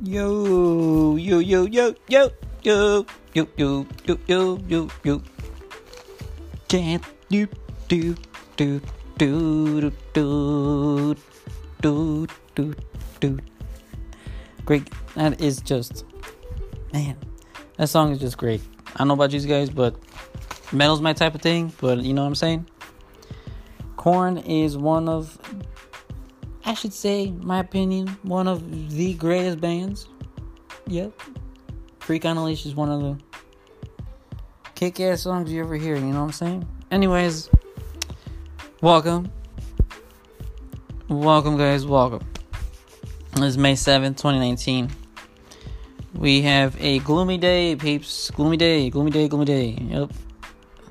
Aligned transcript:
Yo, 0.00 1.16
yo, 1.16 1.40
yo, 1.40 1.64
yo, 1.64 1.92
yo, 2.06 2.30
yo, 2.62 3.04
yo, 3.34 3.48
yo, 3.56 3.86
yo, 4.06 4.18
yo, 4.28 4.58
yo, 4.68 4.88
yo. 5.02 5.22
Can't 6.68 7.02
do, 7.28 7.48
do, 7.88 8.14
do, 8.56 8.80
do, 9.18 9.90
do, 10.12 11.16
do, 11.82 12.26
do, 12.54 12.74
do. 13.18 13.38
Great. 14.64 14.88
That 15.16 15.40
is 15.40 15.60
just, 15.60 16.04
man, 16.92 17.16
that 17.76 17.88
song 17.88 18.12
is 18.12 18.20
just 18.20 18.38
great. 18.38 18.60
I 18.94 18.98
don't 18.98 19.08
know 19.08 19.14
about 19.14 19.32
you 19.32 19.40
guys, 19.40 19.68
but 19.68 19.96
metal's 20.70 21.00
my 21.00 21.12
type 21.12 21.34
of 21.34 21.42
thing, 21.42 21.72
but 21.80 21.98
you 22.04 22.14
know 22.14 22.22
what 22.22 22.28
I'm 22.28 22.34
saying? 22.36 22.66
Korn 23.96 24.38
is 24.38 24.78
one 24.78 25.08
of 25.08 25.36
I 26.68 26.74
should 26.74 26.92
say, 26.92 27.30
my 27.30 27.60
opinion, 27.60 28.08
one 28.24 28.46
of 28.46 28.90
the 28.90 29.14
greatest 29.14 29.58
bands. 29.58 30.06
Yep. 30.86 31.18
Freak 32.00 32.26
on 32.26 32.36
a 32.36 32.44
Leash 32.44 32.66
is 32.66 32.74
one 32.74 32.90
of 32.90 33.00
the 33.00 33.18
kick 34.74 35.00
ass 35.00 35.22
songs 35.22 35.50
you 35.50 35.62
ever 35.64 35.76
hear, 35.76 35.94
you 35.94 36.02
know 36.02 36.20
what 36.20 36.26
I'm 36.26 36.32
saying? 36.32 36.68
Anyways, 36.90 37.48
welcome. 38.82 39.32
Welcome, 41.08 41.56
guys, 41.56 41.86
welcome. 41.86 42.28
It's 43.36 43.56
May 43.56 43.72
7th, 43.72 44.18
2019. 44.18 44.90
We 46.16 46.42
have 46.42 46.78
a 46.78 46.98
gloomy 46.98 47.38
day, 47.38 47.76
peeps. 47.76 48.30
Gloomy 48.32 48.58
day, 48.58 48.90
gloomy 48.90 49.10
day, 49.10 49.26
gloomy 49.26 49.46
day. 49.46 49.68
Yep. 49.70 50.12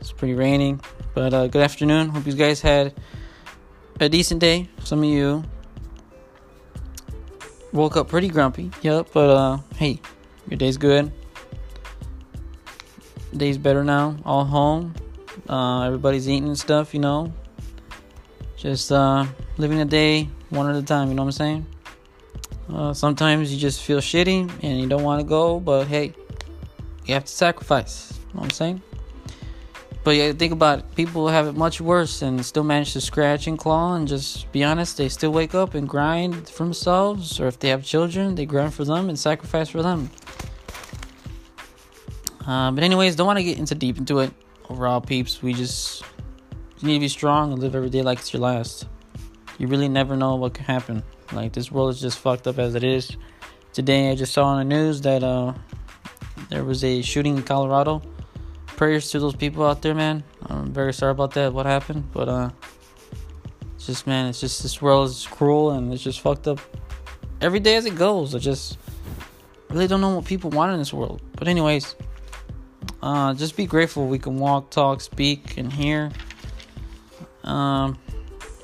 It's 0.01 0.11
pretty 0.11 0.33
raining, 0.33 0.81
but 1.13 1.35
uh, 1.35 1.45
good 1.45 1.61
afternoon. 1.61 2.09
Hope 2.09 2.25
you 2.25 2.33
guys 2.33 2.61
had 2.61 2.95
a 3.99 4.09
decent 4.09 4.41
day. 4.41 4.69
Some 4.83 5.03
of 5.03 5.05
you 5.05 5.43
Woke 7.77 7.95
up 7.95 8.09
pretty 8.09 8.27
grumpy. 8.27 8.71
Yep, 8.81 9.09
but 9.13 9.29
uh, 9.29 9.57
hey, 9.75 10.01
your 10.49 10.57
day's 10.57 10.77
good. 10.77 11.11
Day's 13.35 13.59
better 13.59 13.83
now. 13.83 14.17
All 14.25 14.45
home. 14.45 14.95
Uh, 15.47 15.83
everybody's 15.83 16.27
eating 16.27 16.47
and 16.47 16.57
stuff. 16.57 16.95
You 16.95 17.01
know, 17.01 17.31
just 18.55 18.91
uh, 18.91 19.27
living 19.57 19.79
a 19.79 19.85
day 19.85 20.27
one 20.49 20.67
at 20.67 20.75
a 20.75 20.81
time. 20.81 21.09
You 21.09 21.13
know 21.13 21.21
what 21.21 21.27
I'm 21.27 21.31
saying? 21.33 21.65
Uh, 22.73 22.93
sometimes 22.95 23.53
you 23.53 23.59
just 23.59 23.83
feel 23.83 23.99
shitty 23.99 24.51
and 24.63 24.81
you 24.81 24.87
don't 24.87 25.03
want 25.03 25.21
to 25.21 25.27
go, 25.27 25.59
but 25.59 25.85
hey, 25.85 26.15
you 27.05 27.13
have 27.13 27.25
to 27.25 27.31
sacrifice. 27.31 28.11
You 28.11 28.33
know 28.33 28.39
what 28.39 28.43
I'm 28.45 28.49
saying? 28.49 28.81
But 30.07 30.15
yeah, 30.15 30.31
think 30.31 30.53
about 30.53 30.79
it. 30.79 30.95
People 30.95 31.27
have 31.27 31.47
it 31.47 31.57
much 31.57 31.81
worse 31.81 32.21
and 32.21 32.45
still 32.45 32.63
manage 32.63 32.93
to 32.93 33.01
scratch 33.01 33.45
and 33.45 33.59
claw 33.59 33.95
and 33.95 34.07
just 34.07 34.49
be 34.53 34.63
honest, 34.63 34.95
they 34.95 35.09
still 35.09 35.33
wake 35.33 35.53
up 35.53 35.73
and 35.73 35.85
grind 35.85 36.47
for 36.47 36.63
themselves. 36.63 37.41
Or 37.41 37.47
if 37.47 37.59
they 37.59 37.67
have 37.67 37.83
children, 37.83 38.35
they 38.35 38.45
grind 38.45 38.73
for 38.73 38.85
them 38.85 39.09
and 39.09 39.19
sacrifice 39.19 39.67
for 39.67 39.83
them. 39.83 40.09
Uh, 42.47 42.71
but 42.71 42.85
anyways, 42.85 43.17
don't 43.17 43.27
want 43.27 43.39
to 43.39 43.43
get 43.43 43.57
into 43.59 43.75
deep 43.75 43.97
into 43.97 44.19
it. 44.19 44.31
Overall, 44.69 45.01
peeps, 45.01 45.41
we 45.41 45.51
just 45.53 46.05
you 46.79 46.87
need 46.87 46.93
to 46.93 46.99
be 47.01 47.09
strong 47.09 47.51
and 47.51 47.61
live 47.61 47.75
every 47.75 47.89
day 47.89 48.01
like 48.01 48.19
it's 48.19 48.31
your 48.31 48.43
last. 48.43 48.87
You 49.57 49.67
really 49.67 49.89
never 49.89 50.15
know 50.15 50.35
what 50.35 50.53
could 50.53 50.67
happen. 50.67 51.03
Like 51.33 51.51
this 51.51 51.69
world 51.69 51.89
is 51.89 51.99
just 51.99 52.17
fucked 52.17 52.47
up 52.47 52.59
as 52.59 52.75
it 52.75 52.83
is. 52.85 53.17
Today, 53.73 54.09
I 54.09 54.15
just 54.15 54.31
saw 54.31 54.45
on 54.45 54.59
the 54.59 54.73
news 54.73 55.01
that 55.01 55.21
uh, 55.21 55.53
there 56.47 56.63
was 56.63 56.85
a 56.85 57.01
shooting 57.01 57.35
in 57.35 57.43
Colorado 57.43 58.01
prayers 58.77 59.11
to 59.11 59.19
those 59.19 59.35
people 59.35 59.65
out 59.65 59.81
there, 59.81 59.93
man. 59.93 60.23
I'm 60.45 60.71
very 60.71 60.93
sorry 60.93 61.11
about 61.11 61.33
that, 61.33 61.51
what 61.51 61.65
happened, 61.65 62.09
but 62.13 62.29
uh, 62.29 62.49
it's 63.75 63.87
just, 63.87 64.07
man, 64.07 64.27
it's 64.27 64.39
just 64.39 64.63
this 64.63 64.81
world 64.81 65.09
is 65.09 65.27
cruel 65.27 65.71
and 65.71 65.91
it's 65.91 66.03
just 66.03 66.21
fucked 66.21 66.47
up 66.47 66.59
every 67.41 67.59
day 67.59 67.75
as 67.75 67.85
it 67.85 67.95
goes. 67.95 68.33
I 68.33 68.39
just 68.39 68.77
really 69.69 69.87
don't 69.87 69.99
know 69.99 70.15
what 70.15 70.25
people 70.25 70.49
want 70.51 70.71
in 70.71 70.79
this 70.79 70.93
world. 70.93 71.21
But 71.35 71.49
anyways, 71.49 71.95
uh, 73.01 73.33
just 73.33 73.57
be 73.57 73.65
grateful 73.65 74.07
we 74.07 74.19
can 74.19 74.37
walk, 74.37 74.69
talk, 74.69 75.01
speak, 75.01 75.57
and 75.57 75.73
hear. 75.73 76.11
Um, 77.43 77.97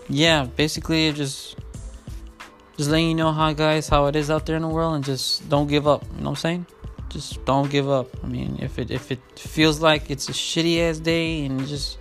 yeah, 0.10 0.46
basically, 0.46 1.12
just 1.14 1.58
just 2.78 2.90
letting 2.90 3.08
you 3.08 3.16
know 3.16 3.32
how 3.32 3.54
guys 3.54 3.88
how 3.88 4.08
it 4.08 4.16
is 4.16 4.30
out 4.30 4.46
there 4.46 4.56
in 4.56 4.62
the 4.62 4.68
world, 4.68 4.96
and 4.96 5.04
just 5.04 5.48
don't 5.50 5.68
give 5.68 5.88
up. 5.88 6.04
You 6.04 6.24
know 6.24 6.24
what 6.24 6.30
I'm 6.32 6.36
saying? 6.36 6.66
Just 7.14 7.46
don't 7.46 7.70
give 7.70 7.90
up. 7.90 8.08
I 8.24 8.28
mean, 8.28 8.58
if 8.62 8.80
it 8.80 8.92
if 8.92 9.12
it 9.12 9.22
feels 9.38 9.80
like 9.80 10.10
it's 10.10 10.28
a 10.28 10.34
shitty 10.34 10.82
ass 10.82 10.98
day 10.98 11.46
and 11.46 11.66
just 11.68 12.00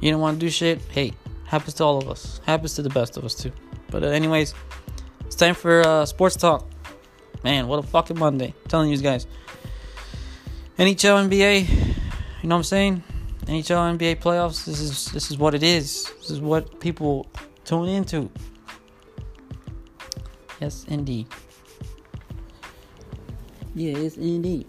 you 0.00 0.10
don't 0.10 0.20
want 0.20 0.40
to 0.40 0.46
do 0.46 0.50
shit, 0.50 0.80
hey, 0.90 1.12
happens 1.44 1.74
to 1.74 1.84
all 1.84 1.98
of 1.98 2.08
us. 2.08 2.40
Happens 2.44 2.74
to 2.74 2.82
the 2.82 2.90
best 2.90 3.16
of 3.16 3.24
us 3.24 3.34
too. 3.34 3.52
But 3.90 4.02
uh, 4.02 4.08
anyways, 4.08 4.54
it's 5.24 5.36
time 5.36 5.54
for 5.54 5.86
uh, 5.86 6.04
sports 6.04 6.36
talk. 6.36 6.68
Man, 7.44 7.68
what 7.68 7.78
a 7.78 7.82
fucking 7.82 8.18
Monday! 8.18 8.54
I'm 8.64 8.68
telling 8.68 8.90
you 8.90 8.98
guys. 8.98 9.26
NHL, 10.78 11.28
NBA, 11.28 11.68
you 11.68 12.48
know 12.48 12.54
what 12.54 12.58
I'm 12.58 12.62
saying? 12.64 13.02
NHL, 13.46 13.96
NBA 13.98 14.20
playoffs. 14.20 14.64
This 14.64 14.80
is 14.80 15.06
this 15.12 15.30
is 15.30 15.38
what 15.38 15.54
it 15.54 15.62
is. 15.62 16.12
This 16.20 16.30
is 16.30 16.40
what 16.40 16.80
people 16.80 17.26
tune 17.64 17.88
into. 17.88 18.30
Yes, 20.60 20.84
indeed. 20.88 21.26
Yes, 23.74 24.16
indeed. 24.16 24.66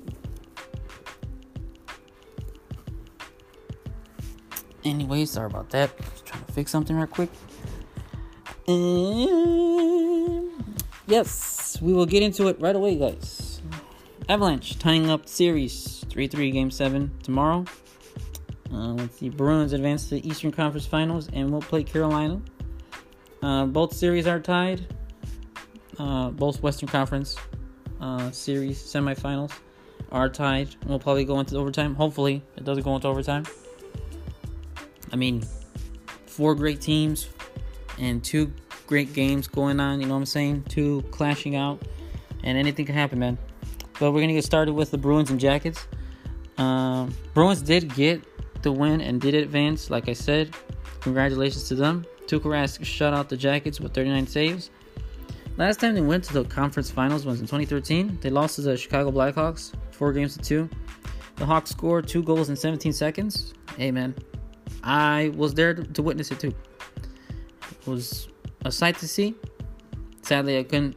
Anyway, 4.84 5.26
sorry 5.26 5.48
about 5.48 5.70
that. 5.70 5.96
Just 5.98 6.26
trying 6.26 6.44
to 6.44 6.52
fix 6.52 6.72
something 6.72 6.96
real 6.96 7.08
quick. 7.08 7.30
yes, 11.08 11.78
we 11.82 11.94
will 11.94 12.06
get 12.06 12.24
into 12.24 12.48
it 12.48 12.60
right 12.60 12.76
away, 12.76 12.96
guys. 12.96 13.62
Avalanche 14.30 14.80
tying 14.80 15.10
up 15.10 15.28
series 15.28 16.06
3 16.10 16.28
3 16.28 16.52
game 16.52 16.72
7 16.72 17.12
tomorrow. 17.24 17.66
Uh, 18.72 18.94
let's 18.94 19.18
see. 19.18 19.30
Bruins 19.30 19.74
advance 19.74 20.10
to 20.10 20.16
the 20.16 20.28
Eastern 20.28 20.52
Conference 20.52 20.86
Finals 20.86 21.30
and 21.34 21.52
we'll 21.52 21.62
play 21.62 21.84
Carolina. 21.84 22.42
Uh, 23.42 23.66
both 23.66 23.94
series 23.94 24.28
are 24.28 24.40
tied. 24.40 24.88
Uh, 26.00 26.30
both 26.30 26.64
Western 26.64 26.88
Conference 26.88 27.36
uh, 28.02 28.32
series 28.32 28.82
semifinals 28.82 29.52
are 30.12 30.28
tied. 30.28 30.76
We'll 30.86 31.00
probably 31.00 31.24
go 31.24 31.40
into 31.40 31.56
overtime. 31.58 31.96
Hopefully, 31.96 32.44
it 32.58 32.66
doesn't 32.66 32.84
go 32.84 32.96
into 32.96 33.08
overtime. 33.08 33.46
I 35.12 35.16
mean, 35.16 35.44
four 36.26 36.56
great 36.56 36.82
teams 36.82 37.30
and 38.00 38.24
two 38.24 38.52
great 38.88 39.14
games 39.14 39.48
going 39.48 39.80
on. 39.80 40.02
You 40.02 40.08
know 40.08 40.16
what 40.16 40.22
I'm 40.22 40.26
saying? 40.26 40.66
Two 40.68 41.04
clashing 41.12 41.56
out, 41.56 41.82
and 42.44 42.58
anything 42.58 42.86
can 42.86 42.96
happen, 42.96 43.20
man. 43.20 43.38
But 44.00 44.12
we're 44.12 44.22
gonna 44.22 44.34
get 44.34 44.44
started 44.44 44.74
with 44.74 44.92
the 44.92 44.98
Bruins 44.98 45.30
and 45.30 45.40
Jackets. 45.40 45.88
Um, 46.58 47.16
Bruins 47.34 47.62
did 47.62 47.94
get 47.94 48.22
the 48.64 48.72
win 48.72 49.02
and 49.02 49.22
did 49.22 49.36
advance, 49.36 49.90
like 49.90 50.10
I 50.10 50.14
said. 50.14 50.56
Congratulations 51.02 51.68
to 51.70 51.76
them. 51.76 52.06
Tuukka 52.26 52.44
Rask 52.44 52.84
shut 52.86 53.14
out 53.14 53.30
the 53.30 53.38
Jackets 53.38 53.80
with 53.80 53.94
39 53.94 54.28
saves. 54.28 54.70
Last 55.58 55.80
time 55.80 55.96
they 55.96 56.02
went 56.02 56.24
to 56.26 56.34
the 56.34 56.46
conference 56.46 56.90
finals 56.90 57.26
was 57.26 57.40
in 57.40 57.46
2013. 57.46 58.20
They 58.22 58.30
lost 58.30 58.56
to 58.56 58.62
the 58.62 58.78
Chicago 58.78 59.12
Blackhawks, 59.12 59.74
four 59.92 60.14
games 60.14 60.36
to 60.38 60.44
two. 60.44 60.70
The 61.36 61.46
Hawks 61.46 61.72
scored 61.72 62.08
two 62.08 62.24
goals 62.24 62.50
in 62.50 62.56
17 62.56 62.94
seconds. 62.94 63.54
Hey 63.76 63.92
man, 63.92 64.16
I 64.84 65.32
was 65.36 65.54
there 65.54 65.74
to, 65.74 66.02
witness 66.02 66.32
it 66.32 66.40
too. 66.40 66.54
It 67.72 67.88
was 67.88 68.30
a 68.64 68.72
sight 68.72 68.98
to 69.00 69.08
see. 69.08 69.36
Sadly, 70.22 70.58
I 70.58 70.64
couldn't 70.64 70.96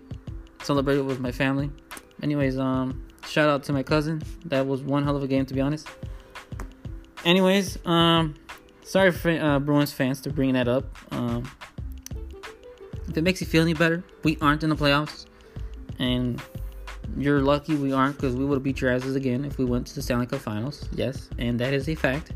celebrate 0.63 0.99
it 0.99 1.05
with 1.05 1.19
my 1.19 1.33
family. 1.33 1.71
Anyways, 2.23 2.59
um, 2.59 3.07
shout 3.27 3.49
out 3.49 3.65
to 3.65 3.73
my 3.73 3.83
cousin. 3.83 4.23
That 4.45 4.67
was 4.67 4.83
one 4.83 5.03
hell 5.03 5.17
of 5.17 5.23
a 5.23 5.27
game 5.27 5.47
to 5.47 5.55
be 5.55 5.61
honest. 5.61 5.89
Anyways, 7.25 7.79
um, 7.87 8.35
sorry 8.83 9.11
for 9.11 9.31
uh, 9.31 9.59
Bruins 9.59 9.93
fans 9.93 10.21
to 10.23 10.31
bring 10.31 10.53
that 10.53 10.69
up. 10.69 10.85
Um, 11.13 11.51
if 13.09 13.17
it 13.17 13.23
makes 13.23 13.41
you 13.41 13.47
feel 13.47 13.63
any 13.63 13.75
better, 13.75 14.03
we 14.23 14.37
aren't 14.41 14.63
in 14.63 14.71
the 14.71 14.77
playoffs. 14.77 15.27
And 15.99 16.43
you're 17.17 17.41
lucky 17.41 17.77
we 17.77 17.93
aren't 17.93 18.17
because 18.17 18.35
we 18.35 18.45
would 18.45 18.57
have 18.57 18.63
beat 18.63 18.81
your 18.81 18.91
asses 18.91 19.15
again 19.15 19.45
if 19.45 19.59
we 19.59 19.65
went 19.65 19.87
to 19.89 19.95
the 19.95 20.03
Stanley 20.03 20.27
Cup 20.27 20.41
Finals. 20.41 20.89
Yes, 20.95 21.29
and 21.39 21.59
that 21.61 21.73
is 21.73 21.89
a 21.89 21.95
fact. 21.95 22.33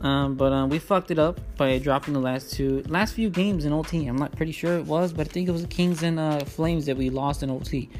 Um, 0.00 0.36
but 0.36 0.52
uh, 0.52 0.66
we 0.66 0.78
fucked 0.78 1.10
it 1.10 1.18
up 1.18 1.40
by 1.56 1.78
dropping 1.78 2.14
the 2.14 2.20
last 2.20 2.52
two, 2.52 2.84
last 2.88 3.14
few 3.14 3.30
games 3.30 3.64
in 3.64 3.72
OT. 3.72 4.06
I'm 4.06 4.16
not 4.16 4.36
pretty 4.36 4.52
sure 4.52 4.78
it 4.78 4.86
was, 4.86 5.12
but 5.12 5.26
I 5.26 5.30
think 5.30 5.48
it 5.48 5.52
was 5.52 5.62
the 5.62 5.68
Kings 5.68 6.02
and 6.02 6.20
uh, 6.20 6.44
Flames 6.44 6.86
that 6.86 6.96
we 6.96 7.10
lost 7.10 7.42
in 7.42 7.50
OT. 7.50 7.90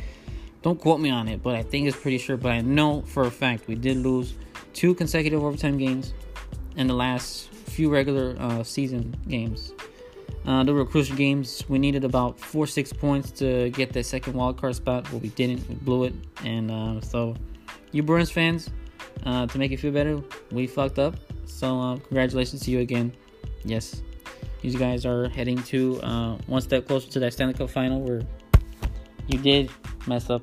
Don't 0.63 0.81
quote 0.81 1.01
me 1.01 1.11
on 1.11 1.29
it, 1.29 1.43
but 1.43 1.57
I 1.57 1.63
think 1.63 1.89
it's 1.89 1.97
pretty 1.97 2.19
sure. 2.19 2.37
But 2.37 2.53
I 2.53 2.61
know 2.61 3.03
for 3.03 3.25
a 3.25 3.31
fact 3.31 3.67
we 3.67 3.75
did 3.75 3.97
lose 3.97 4.35
two 4.75 4.95
consecutive 4.95 5.43
overtime 5.43 5.77
games 5.77 6.15
in 6.77 6.87
the 6.87 6.95
last 6.95 7.49
few 7.49 7.91
regular 7.91 8.37
uh, 8.39 8.63
season 8.63 9.17
games. 9.29 9.73
Uh, 10.47 10.65
there 10.65 10.75
were 10.75 10.85
crucial 10.85 11.17
games. 11.17 11.65
We 11.69 11.79
needed 11.79 12.05
about 12.05 12.39
four, 12.39 12.67
six 12.67 12.93
points 12.93 13.31
to 13.33 13.71
get 13.71 13.93
that 13.93 14.07
second 14.07 14.35
wild 14.35 14.57
card 14.57 14.77
spot, 14.77 15.07
but 15.11 15.21
we 15.21 15.29
didn't. 15.31 15.69
We 15.69 15.75
blew 15.75 16.05
it. 16.05 16.15
And 16.45 16.71
uh, 16.71 17.01
so, 17.01 17.35
you 17.93 18.03
Bruins 18.03 18.31
fans, 18.31 18.71
uh, 19.27 19.47
to 19.47 19.59
make 19.59 19.71
you 19.71 19.79
feel 19.79 19.93
better, 19.93 20.23
we 20.51 20.67
fucked 20.67 20.99
up. 20.99 21.17
So, 21.45 21.81
uh, 21.81 21.97
congratulations 21.97 22.63
to 22.63 22.71
you 22.71 22.81
again. 22.81 23.13
Yes, 23.65 24.03
these 24.63 24.77
guys 24.77 25.05
are 25.05 25.29
heading 25.29 25.63
to 25.65 26.01
uh, 26.03 26.39
one 26.47 26.63
step 26.63 26.87
closer 26.87 27.11
to 27.11 27.21
that 27.21 27.33
Stanley 27.33 27.55
Cup 27.55 27.71
final 27.71 28.01
where 28.01 28.23
you 29.27 29.39
did 29.39 29.71
mess 30.07 30.31
up 30.31 30.43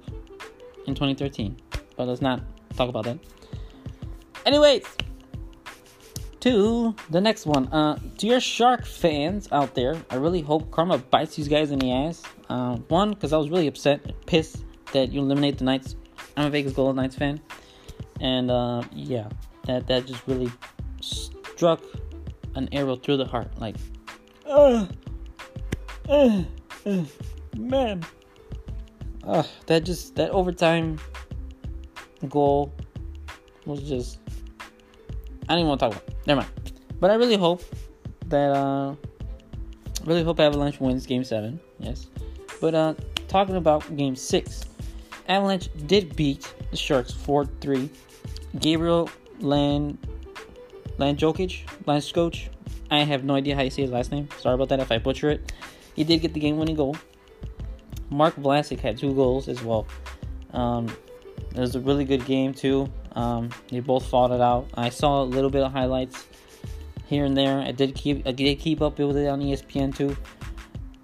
in 0.88 0.94
2013. 0.94 1.58
But 1.96 2.08
let's 2.08 2.22
not 2.22 2.42
talk 2.76 2.90
about 2.90 3.06
that. 3.06 3.18
Anyways, 4.46 4.84
to 6.46 6.94
the 7.10 7.20
next 7.20 7.48
one. 7.48 7.68
Uh, 7.74 7.98
to 8.20 8.28
your 8.28 8.40
Shark 8.40 8.86
fans 8.86 9.50
out 9.52 9.74
there, 9.74 10.00
I 10.12 10.16
really 10.18 10.42
hope 10.42 10.70
Karma 10.70 11.00
bites 11.00 11.36
these 11.36 11.48
guys 11.48 11.72
in 11.72 11.80
the 11.80 11.92
ass. 11.92 12.22
Uh, 12.48 12.76
one, 12.88 13.10
because 13.14 13.34
I 13.34 13.38
was 13.38 13.50
really 13.50 13.66
upset, 13.66 14.14
pissed 14.28 14.64
that 14.94 15.12
you 15.12 15.22
eliminate 15.22 15.58
the 15.58 15.64
Knights. 15.64 15.96
I'm 16.38 16.46
a 16.46 16.50
Vegas 16.52 16.74
Golden 16.74 16.98
Knights 16.98 17.16
fan, 17.16 17.42
and 18.22 18.52
uh, 18.52 18.84
yeah, 18.94 19.28
that 19.66 19.88
that 19.88 20.06
just 20.06 20.22
really 20.28 20.52
struck 21.02 21.82
an 22.54 22.70
arrow 22.72 22.96
through 22.96 23.18
the 23.18 23.26
heart. 23.26 23.50
Like, 23.60 23.78
uh, 24.46 24.86
uh, 26.08 26.44
uh 26.86 27.04
man, 27.58 28.06
uh, 29.24 29.42
that 29.66 29.84
just 29.84 30.14
that 30.16 30.30
overtime 30.30 31.00
goal 32.30 32.72
was 33.66 33.82
just 33.82 34.20
I 35.48 35.54
don't 35.54 35.60
even 35.60 35.70
want 35.70 35.80
to 35.80 35.90
talk 35.90 35.96
about. 35.96 36.28
Never 36.28 36.42
mind. 36.42 36.52
But 37.00 37.12
I 37.12 37.16
really 37.16 37.38
hope 37.38 37.62
that 38.28 38.52
uh 38.52 38.96
really 40.06 40.24
hope 40.24 40.40
Avalanche 40.40 40.80
wins 40.80 41.06
game 41.06 41.24
seven. 41.24 41.60
Yes. 41.80 42.08
But 42.62 42.76
uh 42.76 42.94
talking 43.28 43.56
about 43.56 43.96
game 43.96 44.16
six, 44.16 44.66
Avalanche 45.28 45.70
did 45.88 46.16
beat 46.16 46.54
the 46.72 46.78
Sharks 46.78 47.12
4-3. 47.12 47.90
Gabriel 48.60 49.10
Land 49.40 49.98
Landjokic, 50.98 51.66
Landskog. 51.86 52.48
I 52.90 53.00
have 53.00 53.24
no 53.24 53.36
idea 53.36 53.56
how 53.56 53.64
you 53.64 53.70
say 53.70 53.82
his 53.82 53.92
last 53.92 54.12
name. 54.12 54.30
Sorry 54.40 54.56
about 54.56 54.70
that 54.70 54.80
if 54.80 54.92
I 54.92 54.98
butcher 54.98 55.30
it. 55.30 55.52
He 55.96 56.04
did 56.04 56.22
get 56.22 56.34
the 56.34 56.40
game 56.40 56.58
winning 56.58 56.76
goal. 56.76 56.96
Mark 58.10 58.36
Vlasic 58.36 58.80
had 58.80 58.98
two 58.98 59.14
goals 59.14 59.48
as 59.48 59.64
well. 59.64 59.88
Um, 60.54 60.88
it 61.54 61.60
was 61.60 61.76
a 61.76 61.80
really 61.80 62.06
good 62.06 62.26
game 62.26 62.54
too. 62.54 62.90
Um, 63.16 63.50
they 63.70 63.80
both 63.80 64.06
fought 64.08 64.32
it 64.32 64.42
out. 64.42 64.68
I 64.76 64.90
saw 64.90 65.24
a 65.24 65.26
little 65.26 65.50
bit 65.50 65.64
of 65.64 65.72
highlights 65.72 66.26
here 67.08 67.26
and 67.26 67.36
there. 67.36 67.60
I 67.60 67.72
did 67.72 67.96
keep 67.96 68.28
I 68.28 68.32
did 68.32 68.60
keep 68.60 68.82
up 68.82 69.00
with 69.00 69.18
it 69.18 69.28
on 69.28 69.42
ESPN 69.42 69.96
too. 69.96 70.16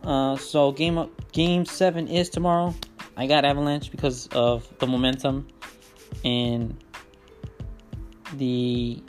Uh, 0.03 0.35
so 0.35 0.71
game 0.71 1.09
game 1.31 1.65
seven 1.65 2.07
is 2.07 2.29
tomorrow. 2.29 2.75
I 3.15 3.27
got 3.27 3.45
Avalanche 3.45 3.91
because 3.91 4.27
of 4.27 4.67
the 4.79 4.87
momentum 4.87 5.47
and 6.25 6.77
the 8.35 9.01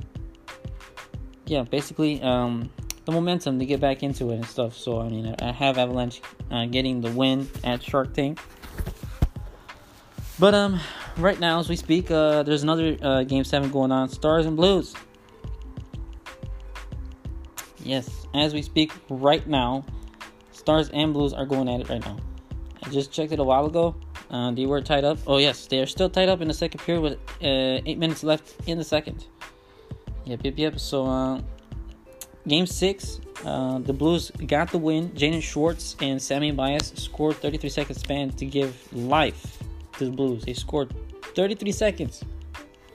yeah 1.47 1.63
basically 1.63 2.21
um, 2.23 2.71
the 3.05 3.13
momentum 3.13 3.59
to 3.59 3.67
get 3.67 3.81
back 3.81 4.03
into 4.03 4.31
it 4.31 4.35
and 4.37 4.47
stuff. 4.47 4.77
So 4.77 5.01
I 5.01 5.09
mean 5.09 5.35
I 5.41 5.51
have 5.51 5.79
Avalanche 5.79 6.21
uh, 6.51 6.67
getting 6.67 7.01
the 7.01 7.11
win 7.11 7.49
at 7.65 7.83
Shark 7.83 8.15
Tank. 8.15 8.39
But 10.39 10.55
um, 10.55 10.81
right 11.17 11.39
now 11.39 11.59
as 11.59 11.69
we 11.69 11.77
speak, 11.77 12.11
uh, 12.11 12.43
there's 12.43 12.63
another 12.63 12.97
uh, 13.03 13.23
game 13.25 13.45
seven 13.45 13.71
going 13.71 13.93
on. 13.93 14.09
Stars 14.09 14.47
and 14.47 14.57
Blues. 14.57 14.95
Yes, 17.85 18.27
as 18.35 18.55
we 18.55 18.63
speak 18.63 18.93
right 19.09 19.47
now, 19.47 19.85
Stars 20.53 20.89
and 20.91 21.13
Blues 21.13 21.33
are 21.33 21.47
going 21.47 21.69
at 21.69 21.81
it 21.81 21.89
right 21.89 22.05
now. 22.05 22.17
I 22.83 22.91
just 22.91 23.13
checked 23.13 23.33
it 23.33 23.39
a 23.39 23.45
while 23.45 23.67
ago. 23.67 23.95
Uh, 24.31 24.51
they 24.53 24.67
were 24.67 24.81
tied 24.81 25.05
up. 25.05 25.19
Oh 25.27 25.39
yes, 25.39 25.67
they 25.67 25.81
are 25.81 25.87
still 25.87 26.09
tied 26.09 26.29
up 26.29 26.41
in 26.41 26.49
the 26.49 26.55
second 26.55 26.81
period 26.81 27.03
with 27.03 27.13
uh, 27.43 27.83
eight 27.85 27.99
minutes 27.99 28.23
left 28.23 28.55
in 28.69 28.79
the 28.79 28.85
second. 28.85 29.27
Yep, 30.25 30.41
yep, 30.45 30.55
yep. 30.57 30.81
So, 30.81 31.07
uh, 31.07 31.41
game 32.47 32.67
six, 32.67 33.21
uh, 33.45 33.79
the 33.79 33.93
Blues 33.93 34.31
got 34.47 34.71
the 34.71 34.79
win. 34.79 35.11
Jaden 35.11 35.43
Schwartz 35.43 35.97
and 36.01 36.23
Sammy 36.23 36.53
Blais 36.53 36.97
scored 36.97 37.37
33 37.37 37.69
seconds 37.69 38.01
span 38.01 38.31
to 38.31 38.47
give 38.47 38.93
life 38.93 39.62
to 39.99 40.07
the 40.07 40.11
Blues. 40.11 40.45
They 40.45 40.55
scored 40.55 40.95
33 41.35 41.73
seconds 41.73 42.25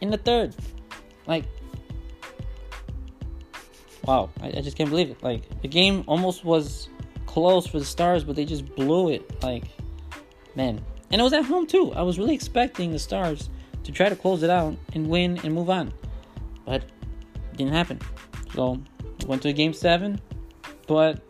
in 0.01 0.09
the 0.09 0.17
third. 0.17 0.55
Like, 1.25 1.45
wow, 4.05 4.29
I, 4.41 4.47
I, 4.47 4.61
just 4.61 4.77
can't 4.77 4.89
believe 4.89 5.09
it. 5.09 5.21
Like, 5.21 5.61
the 5.61 5.67
game 5.67 6.03
almost 6.07 6.45
was 6.45 6.89
close 7.25 7.67
for 7.67 7.79
the 7.79 7.85
Stars, 7.85 8.23
but 8.23 8.35
they 8.35 8.45
just 8.45 8.65
blew 8.75 9.09
it. 9.09 9.43
Like, 9.43 9.65
man. 10.55 10.81
And 11.11 11.21
it 11.21 11.23
was 11.23 11.33
at 11.33 11.45
home, 11.45 11.67
too. 11.67 11.93
I 11.93 12.01
was 12.01 12.17
really 12.19 12.35
expecting 12.35 12.91
the 12.91 12.99
Stars 12.99 13.49
to 13.83 13.91
try 13.91 14.09
to 14.09 14.15
close 14.15 14.43
it 14.43 14.49
out 14.49 14.75
and 14.93 15.07
win 15.07 15.39
and 15.43 15.53
move 15.53 15.69
on. 15.69 15.93
But 16.65 16.83
didn't 17.55 17.73
happen. 17.73 17.99
So, 18.53 18.81
went 19.25 19.41
to 19.43 19.53
game 19.53 19.73
seven. 19.73 20.21
But 20.87 21.21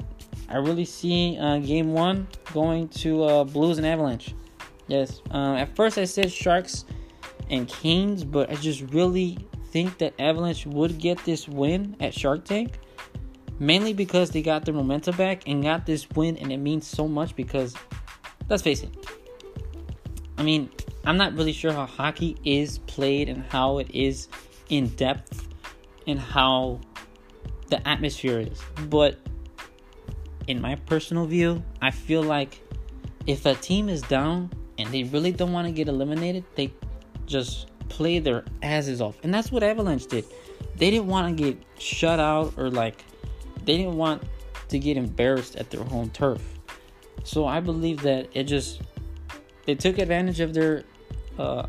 I 0.49 0.57
really 0.57 0.85
see 0.85 1.37
uh, 1.39 1.57
game 1.59 1.93
one 1.93 2.27
going 2.53 2.87
to 2.89 3.23
uh, 3.23 3.43
Blues 3.43 3.77
and 3.77 3.87
Avalanche. 3.87 4.33
Yes. 4.87 5.21
Um, 5.31 5.55
at 5.55 5.75
first, 5.75 5.97
I 5.97 6.05
said 6.05 6.31
Sharks 6.31 6.85
and 7.49 7.67
Canes, 7.67 8.23
but 8.23 8.49
I 8.49 8.55
just 8.55 8.81
really 8.93 9.37
think 9.71 9.97
that 9.99 10.13
Avalanche 10.19 10.65
would 10.65 10.97
get 10.97 11.23
this 11.25 11.47
win 11.47 11.95
at 11.99 12.13
Shark 12.13 12.45
Tank. 12.45 12.79
Mainly 13.59 13.93
because 13.93 14.29
they 14.29 14.41
got 14.43 14.65
their 14.65 14.73
momentum 14.73 15.15
back 15.17 15.47
and 15.47 15.63
got 15.63 15.85
this 15.85 16.07
win, 16.11 16.37
and 16.37 16.51
it 16.51 16.57
means 16.57 16.85
so 16.85 17.07
much 17.07 17.35
because, 17.35 17.75
let's 18.49 18.61
face 18.61 18.83
it, 18.83 18.95
I 20.37 20.43
mean, 20.43 20.69
I'm 21.05 21.17
not 21.17 21.33
really 21.33 21.53
sure 21.53 21.73
how 21.73 21.87
hockey 21.87 22.37
is 22.43 22.77
played 22.79 23.29
and 23.29 23.43
how 23.49 23.79
it 23.79 23.89
is 23.91 24.27
in 24.69 24.89
depth 24.89 25.47
and 26.05 26.19
how 26.19 26.79
the 27.69 27.85
atmosphere 27.87 28.39
is. 28.39 28.61
But 28.89 29.17
in 30.47 30.61
my 30.61 30.75
personal 30.75 31.25
view, 31.25 31.63
I 31.81 31.89
feel 31.91 32.21
like 32.21 32.61
if 33.25 33.45
a 33.45 33.55
team 33.55 33.89
is 33.89 34.03
down 34.03 34.51
and 34.77 34.89
they 34.89 35.03
really 35.03 35.31
don't 35.31 35.53
want 35.53 35.67
to 35.67 35.71
get 35.71 35.87
eliminated, 35.87 36.43
they 36.55 36.71
just 37.25 37.67
play 37.89 38.19
their 38.19 38.45
asses 38.61 39.01
off. 39.01 39.17
And 39.23 39.33
that's 39.33 39.51
what 39.51 39.63
Avalanche 39.63 40.07
did. 40.07 40.25
They 40.75 40.91
didn't 40.91 41.07
want 41.07 41.35
to 41.37 41.43
get 41.43 41.57
shut 41.79 42.19
out 42.19 42.53
or 42.57 42.69
like 42.69 43.03
they 43.65 43.77
didn't 43.77 43.97
want 43.97 44.23
to 44.69 44.79
get 44.79 44.97
embarrassed 44.97 45.55
at 45.55 45.69
their 45.69 45.83
home 45.83 46.09
turf. 46.09 46.41
So 47.23 47.45
I 47.45 47.59
believe 47.59 48.01
that 48.03 48.29
it 48.33 48.43
just 48.43 48.81
they 49.65 49.75
took 49.75 49.97
advantage 49.97 50.39
of 50.39 50.53
their 50.53 50.83
uh 51.37 51.67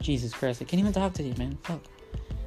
Jesus 0.00 0.32
Christ, 0.32 0.62
I 0.62 0.64
can't 0.66 0.80
even 0.80 0.92
talk 0.92 1.14
to 1.14 1.22
you, 1.22 1.34
man. 1.36 1.58
Fuck. 1.62 1.80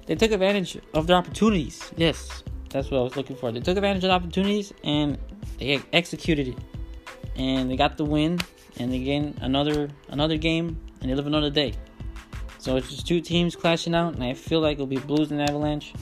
They 0.05 0.15
took 0.15 0.31
advantage 0.31 0.79
of 0.93 1.07
their 1.07 1.17
opportunities. 1.17 1.91
Yes, 1.97 2.43
that's 2.69 2.89
what 2.89 2.99
I 2.99 3.01
was 3.03 3.15
looking 3.15 3.35
for. 3.35 3.51
They 3.51 3.59
took 3.59 3.75
advantage 3.77 4.03
of 4.03 4.09
the 4.09 4.13
opportunities 4.13 4.73
and 4.83 5.17
they 5.57 5.81
executed 5.91 6.49
it. 6.49 6.57
And 7.39 7.71
they 7.71 7.75
got 7.75 7.97
the 7.97 8.05
win 8.05 8.37
and 8.77 8.91
they 8.91 8.99
gain 8.99 9.35
another 9.41 9.89
another 10.09 10.37
game 10.37 10.77
and 11.01 11.09
they 11.09 11.15
live 11.15 11.25
another 11.25 11.49
day. 11.49 11.73
So 12.59 12.75
it's 12.75 12.89
just 12.89 13.07
two 13.07 13.21
teams 13.21 13.55
clashing 13.55 13.95
out, 13.95 14.15
and 14.15 14.23
I 14.23 14.33
feel 14.33 14.59
like 14.59 14.73
it'll 14.73 14.85
be 14.85 14.97
Blues 14.97 15.31
and 15.31 15.41
Avalanche. 15.41 15.93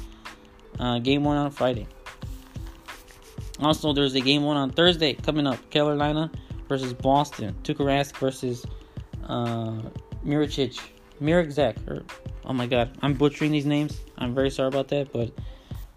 Uh, 0.80 0.98
game 0.98 1.24
one 1.24 1.38
on 1.38 1.52
Friday. 1.52 1.88
Also, 3.60 3.94
there's 3.94 4.16
a 4.16 4.22
game 4.22 4.44
one 4.44 4.58
on 4.58 4.72
Thursday 4.72 5.14
coming 5.14 5.46
up. 5.46 5.70
Carolina 5.70 6.32
versus 6.68 6.94
Boston. 6.94 7.56
Tuukka 7.64 7.86
Rask 7.86 8.18
versus 8.18 8.66
uh, 9.28 9.82
Miricic. 10.26 10.80
Or, 11.88 12.04
oh 12.46 12.54
my 12.54 12.66
god, 12.66 12.98
I'm 13.02 13.14
butchering 13.14 13.52
these 13.52 13.66
names. 13.66 14.00
I'm 14.18 14.34
very 14.34 14.50
sorry 14.50 14.68
about 14.70 14.88
that, 14.90 15.12
but 15.14 15.32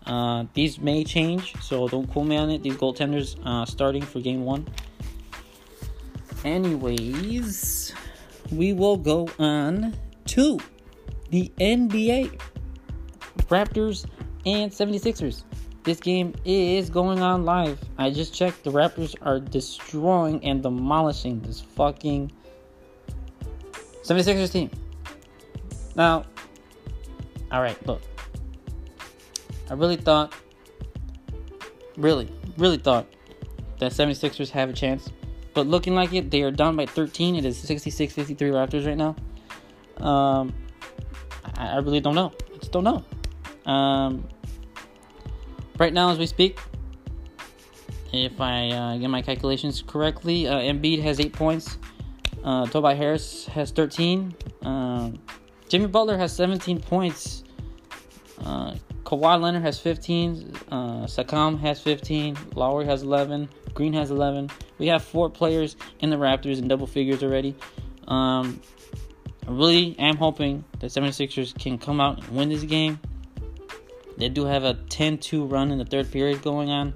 uh, 0.06 0.44
these 0.54 0.78
may 0.78 1.04
change, 1.04 1.54
so 1.62 1.88
don't 1.88 2.06
quote 2.06 2.26
me 2.26 2.36
on 2.36 2.50
it. 2.50 2.62
These 2.62 2.76
goaltenders 2.76 3.36
uh, 3.44 3.64
starting 3.64 4.02
for 4.02 4.20
game 4.20 4.44
one. 4.44 4.66
Anyways, 6.44 7.92
we 8.50 8.72
will 8.72 8.96
go 8.96 9.28
on 9.38 9.94
to 10.26 10.58
the 11.30 11.52
NBA 11.60 12.40
Raptors 13.48 14.06
and 14.46 14.70
76ers. 14.70 15.42
This 15.84 16.00
game 16.00 16.34
is 16.44 16.88
going 16.88 17.20
on 17.20 17.44
live. 17.44 17.78
I 17.98 18.10
just 18.10 18.34
checked. 18.34 18.64
The 18.64 18.70
Raptors 18.70 19.14
are 19.22 19.38
destroying 19.38 20.44
and 20.44 20.62
demolishing 20.62 21.40
this 21.40 21.60
fucking 21.60 22.32
76ers 24.02 24.52
team. 24.52 24.70
Now, 25.94 26.24
alright, 27.52 27.86
look. 27.86 28.00
I 29.70 29.74
really 29.74 29.96
thought, 29.96 30.34
really, 31.96 32.32
really 32.56 32.78
thought 32.78 33.06
that 33.78 33.92
76ers 33.92 34.50
have 34.50 34.70
a 34.70 34.72
chance 34.72 35.10
but 35.54 35.66
looking 35.66 35.94
like 35.94 36.12
it, 36.12 36.30
they 36.30 36.42
are 36.42 36.50
down 36.50 36.76
by 36.76 36.86
13. 36.86 37.36
It 37.36 37.44
is 37.44 37.58
66 37.58 38.12
53 38.14 38.50
Raptors 38.50 38.86
right 38.86 38.96
now. 38.96 39.16
Um, 40.04 40.54
I, 41.56 41.68
I 41.68 41.76
really 41.78 42.00
don't 42.00 42.14
know. 42.14 42.32
I 42.54 42.58
just 42.58 42.72
don't 42.72 42.84
know. 42.84 43.04
Um, 43.70 44.26
right 45.78 45.92
now, 45.92 46.10
as 46.10 46.18
we 46.18 46.26
speak, 46.26 46.58
if 48.12 48.40
I 48.40 48.68
uh, 48.70 48.96
get 48.96 49.08
my 49.08 49.22
calculations 49.22 49.82
correctly, 49.86 50.46
uh, 50.48 50.56
Embiid 50.56 51.02
has 51.02 51.20
8 51.20 51.32
points. 51.32 51.78
Uh, 52.42 52.66
Tobias 52.66 52.98
Harris 52.98 53.46
has 53.46 53.70
13. 53.70 54.34
Um, 54.62 55.18
Jimmy 55.68 55.86
Butler 55.86 56.16
has 56.18 56.32
17 56.34 56.80
points. 56.80 57.44
Uh, 58.44 58.74
Kawhi 59.10 59.40
Leonard 59.40 59.62
has 59.62 59.80
15. 59.80 60.52
Uh, 60.70 60.76
Siakam 61.06 61.58
has 61.58 61.80
15. 61.80 62.36
Lowry 62.54 62.86
has 62.86 63.02
11. 63.02 63.48
Green 63.74 63.92
has 63.92 64.12
11. 64.12 64.50
We 64.78 64.86
have 64.86 65.02
four 65.02 65.28
players 65.28 65.74
in 65.98 66.10
the 66.10 66.16
Raptors 66.16 66.58
in 66.58 66.68
double 66.68 66.86
figures 66.86 67.24
already. 67.24 67.56
Um, 68.06 68.60
I 69.48 69.50
really 69.50 69.98
am 69.98 70.16
hoping 70.16 70.64
the 70.78 70.86
76ers 70.86 71.58
can 71.58 71.76
come 71.76 72.00
out 72.00 72.18
and 72.18 72.36
win 72.36 72.50
this 72.50 72.62
game. 72.62 73.00
They 74.16 74.28
do 74.28 74.44
have 74.44 74.62
a 74.62 74.74
10-2 74.74 75.50
run 75.50 75.72
in 75.72 75.78
the 75.78 75.84
third 75.84 76.12
period 76.12 76.40
going 76.42 76.70
on. 76.70 76.94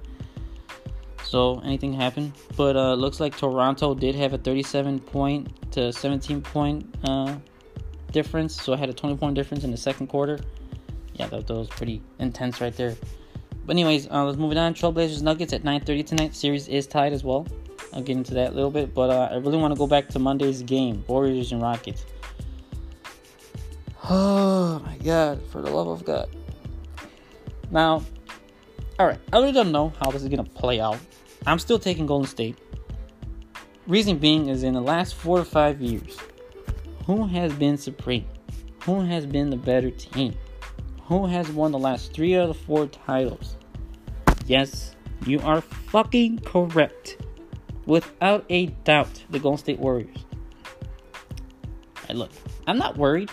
So 1.25 1.59
anything 1.65 1.91
happen. 1.91 2.33
But 2.55 2.77
uh 2.77 2.93
looks 2.93 3.19
like 3.19 3.35
Toronto 3.35 3.93
did 3.93 4.15
have 4.15 4.31
a 4.31 4.37
37 4.37 4.99
point 4.99 5.71
to 5.71 5.91
17 5.91 6.41
point 6.41 6.95
uh 7.03 7.35
difference. 8.11 8.61
So 8.61 8.73
I 8.73 8.77
had 8.77 8.89
a 8.89 8.93
20 8.93 9.17
point 9.17 9.35
difference 9.35 9.63
in 9.63 9.71
the 9.71 9.77
second 9.77 10.07
quarter. 10.07 10.39
Yeah, 11.15 11.27
that, 11.27 11.47
that 11.47 11.53
was 11.53 11.67
pretty 11.69 12.01
intense 12.19 12.61
right 12.61 12.75
there. 12.75 12.95
But 13.65 13.73
anyways, 13.73 14.07
uh, 14.11 14.25
let's 14.25 14.37
move 14.37 14.55
on. 14.55 14.73
Trailblazers 14.73 15.21
Nuggets 15.21 15.53
at 15.53 15.63
9:30 15.63 16.05
tonight. 16.05 16.35
Series 16.35 16.67
is 16.67 16.85
tied 16.85 17.13
as 17.13 17.23
well. 17.23 17.47
I'll 17.93 18.01
get 18.01 18.17
into 18.17 18.33
that 18.33 18.51
a 18.51 18.55
little 18.55 18.71
bit, 18.71 18.93
but 18.93 19.09
uh, 19.09 19.29
I 19.31 19.35
really 19.37 19.57
want 19.57 19.73
to 19.73 19.77
go 19.77 19.87
back 19.87 20.09
to 20.09 20.19
Monday's 20.19 20.61
game, 20.61 21.03
Warriors 21.07 21.51
and 21.51 21.61
Rockets. 21.61 22.05
Oh 24.07 24.79
my 24.85 24.97
God! 24.97 25.41
For 25.49 25.63
the 25.63 25.71
love 25.71 25.87
of 25.87 26.05
God. 26.05 26.29
Now, 27.71 28.03
all 28.99 29.07
right. 29.07 29.19
I 29.33 29.39
really 29.39 29.51
don't 29.51 29.71
know 29.71 29.91
how 29.99 30.11
this 30.11 30.21
is 30.21 30.29
gonna 30.29 30.43
play 30.43 30.79
out. 30.79 30.99
I'm 31.47 31.57
still 31.57 31.79
taking 31.79 32.05
Golden 32.05 32.27
State. 32.27 32.57
Reason 33.87 34.17
being 34.17 34.49
is 34.49 34.63
in 34.63 34.73
the 34.73 34.81
last 34.81 35.15
four 35.15 35.39
to 35.39 35.45
five 35.45 35.81
years, 35.81 36.17
who 37.05 37.25
has 37.25 37.51
been 37.53 37.77
supreme? 37.77 38.25
Who 38.83 39.01
has 39.01 39.25
been 39.25 39.49
the 39.49 39.57
better 39.57 39.91
team? 39.91 40.35
Who 41.05 41.27
has 41.27 41.49
won 41.51 41.71
the 41.71 41.79
last 41.79 42.13
three 42.13 42.35
out 42.35 42.49
of 42.49 42.57
four 42.57 42.87
titles? 42.87 43.55
Yes, 44.47 44.95
you 45.25 45.39
are 45.41 45.61
fucking 45.61 46.39
correct. 46.39 47.17
Without 47.85 48.45
a 48.49 48.67
doubt, 48.83 49.23
the 49.29 49.39
Golden 49.39 49.59
State 49.59 49.79
Warriors. 49.79 50.17
Right, 52.07 52.17
look, 52.17 52.31
I'm 52.65 52.79
not 52.79 52.97
worried 52.97 53.29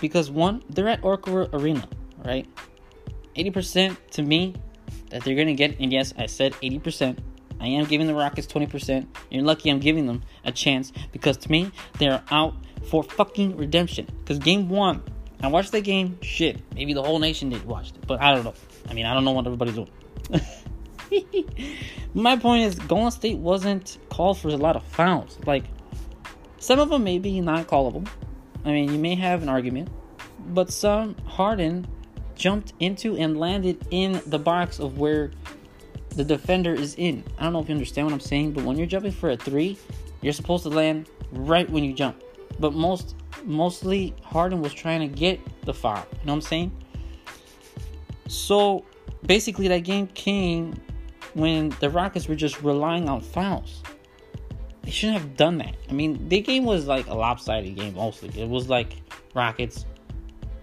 because 0.00 0.30
one, 0.30 0.62
they're 0.70 0.88
at 0.88 1.04
Oracle 1.04 1.48
Arena, 1.52 1.86
right? 2.24 2.46
80% 3.36 3.96
to 4.12 4.22
me 4.22 4.54
that 5.10 5.22
they're 5.24 5.36
gonna 5.36 5.54
get, 5.54 5.78
and 5.78 5.92
yes, 5.92 6.14
I 6.16 6.26
said 6.26 6.54
80%. 6.54 7.18
I 7.60 7.66
am 7.66 7.84
giving 7.84 8.06
the 8.06 8.14
Rockets 8.14 8.46
20%. 8.46 9.06
You're 9.30 9.42
lucky 9.42 9.70
I'm 9.70 9.80
giving 9.80 10.06
them 10.06 10.22
a 10.44 10.52
chance 10.52 10.92
because 11.12 11.36
to 11.38 11.50
me, 11.50 11.70
they're 11.98 12.22
out 12.30 12.54
for 12.86 13.02
fucking 13.02 13.58
redemption. 13.58 14.06
Because 14.20 14.38
game 14.38 14.70
one, 14.70 15.02
I 15.42 15.48
watched 15.48 15.72
that 15.72 15.82
game. 15.82 16.18
Shit, 16.22 16.60
maybe 16.74 16.92
the 16.92 17.02
whole 17.02 17.18
nation 17.18 17.48
did 17.48 17.64
watch 17.64 17.90
it, 17.90 18.06
but 18.06 18.20
I 18.20 18.34
don't 18.34 18.44
know. 18.44 18.54
I 18.88 18.94
mean, 18.94 19.06
I 19.06 19.14
don't 19.14 19.24
know 19.24 19.32
what 19.32 19.46
everybody's 19.46 19.74
doing. 19.74 19.90
My 22.14 22.36
point 22.36 22.64
is, 22.64 22.74
Golden 22.74 23.10
State 23.10 23.38
wasn't 23.38 23.98
called 24.10 24.38
for 24.38 24.48
a 24.48 24.56
lot 24.56 24.76
of 24.76 24.84
fouls. 24.84 25.38
Like, 25.46 25.64
some 26.58 26.78
of 26.78 26.90
them 26.90 27.04
may 27.04 27.18
be 27.18 27.40
not 27.40 27.66
callable. 27.68 28.06
I 28.64 28.72
mean, 28.72 28.92
you 28.92 28.98
may 28.98 29.14
have 29.14 29.42
an 29.42 29.48
argument, 29.48 29.88
but 30.48 30.70
some 30.70 31.16
Harden 31.24 31.86
jumped 32.34 32.72
into 32.80 33.16
and 33.16 33.38
landed 33.38 33.86
in 33.90 34.20
the 34.26 34.38
box 34.38 34.78
of 34.78 34.98
where 34.98 35.30
the 36.10 36.24
defender 36.24 36.74
is 36.74 36.94
in. 36.96 37.24
I 37.38 37.44
don't 37.44 37.52
know 37.52 37.60
if 37.60 37.68
you 37.68 37.74
understand 37.74 38.06
what 38.06 38.12
I'm 38.12 38.20
saying, 38.20 38.52
but 38.52 38.64
when 38.64 38.76
you're 38.76 38.86
jumping 38.86 39.12
for 39.12 39.30
a 39.30 39.36
three, 39.36 39.78
you're 40.20 40.32
supposed 40.32 40.64
to 40.64 40.68
land 40.68 41.08
right 41.32 41.68
when 41.70 41.84
you 41.84 41.92
jump. 41.92 42.22
But 42.58 42.74
most 42.74 43.14
mostly 43.44 44.14
Harden 44.22 44.60
was 44.60 44.72
trying 44.72 45.00
to 45.00 45.08
get 45.08 45.40
the 45.64 45.74
foul. 45.74 45.96
You 45.96 46.26
know 46.26 46.32
what 46.32 46.34
I'm 46.34 46.40
saying? 46.42 46.72
So 48.28 48.84
basically, 49.26 49.68
that 49.68 49.80
game 49.80 50.06
came 50.08 50.80
when 51.34 51.70
the 51.80 51.90
Rockets 51.90 52.28
were 52.28 52.34
just 52.34 52.62
relying 52.62 53.08
on 53.08 53.20
fouls. 53.20 53.82
They 54.82 54.90
shouldn't 54.90 55.18
have 55.18 55.36
done 55.36 55.58
that. 55.58 55.76
I 55.88 55.92
mean, 55.92 56.28
the 56.28 56.40
game 56.40 56.64
was 56.64 56.86
like 56.86 57.06
a 57.08 57.14
lopsided 57.14 57.76
game 57.76 57.94
mostly. 57.94 58.30
It 58.40 58.48
was 58.48 58.68
like 58.68 58.96
Rockets, 59.34 59.84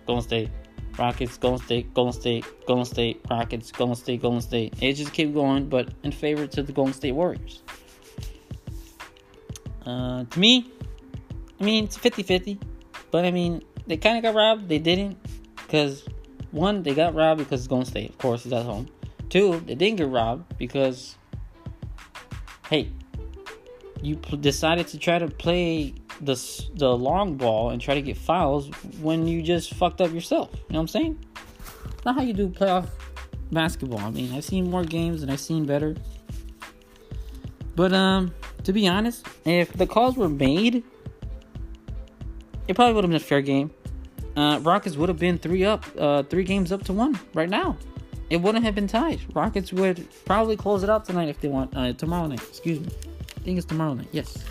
Golden 0.06 0.24
State, 0.24 0.50
Rockets, 0.98 1.38
Golden 1.38 1.64
State, 1.64 1.94
Golden 1.94 2.14
State, 2.14 2.46
Golden 2.66 2.86
State, 2.86 3.22
Rockets, 3.30 3.72
Golden 3.72 3.96
State, 3.96 4.22
Golden 4.22 4.42
State. 4.42 4.74
It 4.82 4.94
just 4.94 5.14
kept 5.14 5.34
going, 5.34 5.70
but 5.70 5.90
in 6.04 6.12
favor 6.12 6.48
to 6.48 6.64
the 6.64 6.72
Golden 6.72 6.94
State 6.94 7.12
Warriors. 7.12 7.62
Uh, 9.86 10.26
to 10.26 10.40
me, 10.40 10.72
I 11.60 11.64
mean, 11.64 11.86
it's 11.86 11.98
50 11.98 12.24
50. 12.24 12.60
But 13.12 13.26
I 13.26 13.32
mean, 13.32 13.64
they 13.86 13.98
kind 13.98 14.18
of 14.18 14.24
got 14.24 14.36
robbed. 14.36 14.70
They 14.70 14.80
didn't. 14.80 15.18
Because, 15.56 16.08
one, 16.52 16.84
they 16.84 16.94
got 16.94 17.14
robbed 17.14 17.40
because 17.40 17.62
it's 17.62 17.68
Golden 17.68 17.86
State. 17.86 18.10
Of 18.10 18.18
course, 18.18 18.46
it's 18.46 18.54
at 18.54 18.66
home. 18.66 18.88
Two, 19.30 19.60
they 19.66 19.76
didn't 19.76 19.98
get 19.98 20.08
robbed 20.08 20.58
because, 20.58 21.16
hey, 22.70 22.90
you 24.02 24.16
p- 24.16 24.38
decided 24.38 24.88
to 24.88 24.98
try 24.98 25.20
to 25.20 25.28
play 25.28 25.94
the, 26.22 26.36
the 26.76 26.98
long 26.98 27.36
ball 27.36 27.72
and 27.72 27.82
try 27.82 27.96
to 27.96 28.02
get 28.02 28.18
fouls 28.18 28.70
when 29.02 29.28
you 29.28 29.42
just 29.42 29.74
fucked 29.74 30.00
up 30.00 30.14
yourself. 30.14 30.50
You 30.54 30.60
know 30.70 30.80
what 30.80 30.82
I'm 30.82 30.88
saying? 30.88 31.26
not 32.08 32.16
how 32.16 32.22
you 32.22 32.34
do 32.34 32.48
playoff 32.48 32.88
basketball. 33.52 34.00
I 34.00 34.10
mean, 34.12 34.34
I've 34.34 34.46
seen 34.46 34.72
more 34.72 34.84
games 34.84 35.22
and 35.24 35.32
I've 35.32 35.42
seen 35.42 35.66
better. 35.66 35.96
But 37.76 37.94
um, 37.94 38.34
to 38.64 38.72
be 38.72 38.88
honest, 38.88 39.28
if 39.46 39.74
the 39.74 39.86
calls 39.86 40.16
were 40.16 40.30
made 40.30 40.84
it 42.68 42.76
probably 42.76 42.94
would 42.94 43.04
have 43.04 43.12
been 43.12 43.18
a 43.18 43.20
fair 43.20 43.42
game. 43.42 43.72
Uh, 44.36 44.60
Rockets 44.62 44.96
would 44.96 45.10
have 45.10 45.18
been 45.18 45.38
three 45.38 45.66
up, 45.66 45.86
uh, 45.98 46.24
three 46.24 46.44
games 46.44 46.72
up 46.72 46.84
to 46.84 46.94
one 46.94 47.20
right 47.34 47.50
now. 47.50 47.78
It 48.30 48.38
wouldn't 48.38 48.64
have 48.66 48.76
been 48.76 48.88
tied. 48.88 49.20
Rockets 49.34 49.72
would 49.72 50.08
probably 50.26 50.58
close 50.58 50.84
it 50.84 50.90
out 50.90 51.06
tonight 51.06 51.30
if 51.30 51.40
they 51.40 51.48
want. 51.48 51.76
Uh, 51.76 51.94
tomorrow 51.94 52.28
night, 52.28 52.42
excuse 52.42 52.80
me. 52.80 52.90
I 53.36 53.40
think 53.40 53.58
it's 53.58 53.66
tomorrow 53.66 53.94
night. 53.94 54.10
Yes. 54.12 54.44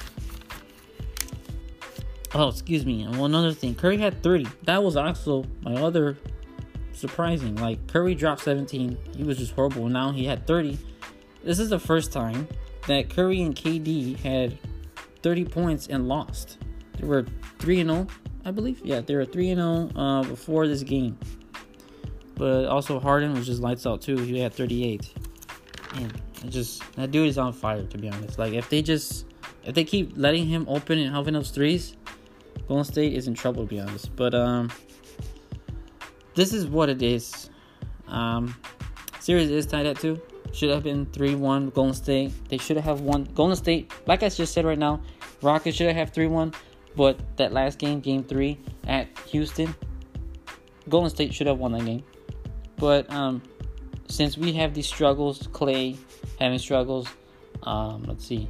Oh, 2.35 2.49
excuse 2.49 2.85
me. 2.85 3.03
And 3.03 3.19
one 3.19 3.35
other 3.35 3.53
thing, 3.53 3.75
Curry 3.75 3.99
had 3.99 4.23
30. 4.23 4.47
That 4.65 4.83
was 4.83 4.97
also 4.97 5.45
my 5.61 5.75
other 5.75 6.17
surprising. 6.93 7.57
Like 7.57 7.87
Curry 7.87 8.15
dropped 8.15 8.43
17. 8.43 8.97
He 9.15 9.23
was 9.23 9.39
just 9.39 9.53
horrible. 9.53 9.89
Now 9.89 10.11
he 10.11 10.25
had 10.25 10.47
30. 10.47 10.79
This 11.45 11.59
is 11.59 11.69
the 11.71 11.79
first 11.79 12.13
time 12.13 12.49
that 12.89 13.11
Curry 13.11 13.43
and 13.43 13.55
KD 13.55 14.19
had 14.19 14.59
30 15.23 15.45
points 15.45 15.87
and 15.87 16.09
lost. 16.09 16.59
They 16.99 17.07
were 17.07 17.27
3 17.59 17.81
and 17.81 17.91
0, 17.91 18.07
I 18.45 18.51
believe. 18.51 18.81
Yeah, 18.85 19.01
they 19.01 19.15
were 19.15 19.25
3 19.25 19.51
and 19.51 19.93
0 19.93 20.01
uh, 20.01 20.23
before 20.25 20.67
this 20.67 20.83
game. 20.83 21.19
But 22.37 22.67
also 22.67 23.01
Harden 23.01 23.35
was 23.35 23.47
just 23.47 23.61
lights 23.61 23.87
out 23.87 24.03
too. 24.03 24.17
He 24.17 24.39
had 24.41 24.53
38. 24.53 25.13
Man, 25.95 26.13
just 26.49 26.83
that 26.97 27.11
dude 27.11 27.29
is 27.29 27.39
on 27.39 27.53
fire 27.53 27.83
to 27.83 27.99
be 27.99 28.09
honest. 28.09 28.39
Like 28.39 28.53
if 28.53 28.69
they 28.69 28.83
just 28.83 29.25
if 29.65 29.75
they 29.75 29.85
keep 29.85 30.13
letting 30.17 30.47
him 30.47 30.67
open 30.69 30.99
and 30.99 31.11
helping 31.11 31.33
those 31.33 31.51
threes, 31.51 31.97
Golden 32.69 32.85
State 32.85 33.15
is 33.15 33.27
in 33.27 33.35
trouble 33.35 33.65
to 33.65 33.69
be 33.69 33.81
honest. 33.81 34.15
But 34.15 34.35
um 34.35 34.71
this 36.35 36.53
is 36.53 36.67
what 36.67 36.91
it 36.91 37.01
is. 37.03 37.49
Um 38.07 38.55
series 39.21 39.51
is 39.51 39.65
tied 39.65 39.87
at 39.87 39.99
two. 39.99 40.21
Should 40.53 40.71
have 40.71 40.85
been 40.85 41.07
3-1 41.07 41.75
Golden 41.75 41.95
State. 41.95 42.33
They 42.49 42.59
should 42.59 42.77
have 42.77 43.01
won 43.01 43.25
Golden 43.35 43.57
State. 43.57 43.93
Like 44.07 44.23
I 44.23 44.29
just 44.29 44.55
said 44.55 44.65
right 44.65 44.79
now, 44.79 45.01
Rockets 45.43 45.77
should 45.77 45.95
have 45.95 46.13
3-1. 46.13 46.55
But 46.97 47.21
that 47.37 47.53
last 47.53 47.79
game, 47.79 48.01
game 48.01 48.25
three 48.25 48.59
at 48.87 49.07
Houston, 49.27 49.75
Golden 50.89 51.11
State 51.11 51.35
should 51.35 51.47
have 51.47 51.59
won 51.59 51.73
that 51.73 51.85
game. 51.85 52.03
But 52.77 53.11
um, 53.13 53.43
since 54.09 54.39
we 54.39 54.53
have 54.55 54.75
these 54.75 54.87
struggles, 54.87 55.49
Clay 55.53 55.97
having 56.41 56.59
struggles, 56.59 57.09
um, 57.63 58.05
let's 58.05 58.27
see, 58.27 58.49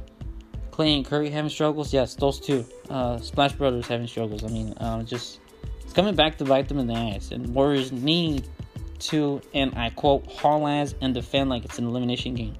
Clay 0.71 0.95
and 0.95 1.05
Curry 1.05 1.29
having 1.29 1.49
struggles. 1.49 1.93
Yes, 1.93 2.15
those 2.15 2.39
two. 2.39 2.65
Uh, 2.89 3.17
Splash 3.17 3.53
Brothers 3.53 3.87
having 3.87 4.07
struggles. 4.07 4.43
I 4.43 4.47
mean, 4.47 4.73
uh, 4.73 5.03
just 5.03 5.39
it's 5.83 5.93
coming 5.93 6.15
back 6.15 6.37
to 6.37 6.45
bite 6.45 6.67
them 6.69 6.79
in 6.79 6.87
the 6.87 6.93
ass. 6.93 7.31
And 7.31 7.53
Warriors 7.53 7.91
need 7.91 8.47
to, 8.99 9.41
and 9.53 9.73
I 9.75 9.89
quote, 9.89 10.27
haul 10.27 10.67
ass 10.67 10.95
and 11.01 11.13
defend 11.13 11.49
like 11.49 11.65
it's 11.65 11.79
an 11.79 11.87
elimination 11.87 12.35
game. 12.35 12.55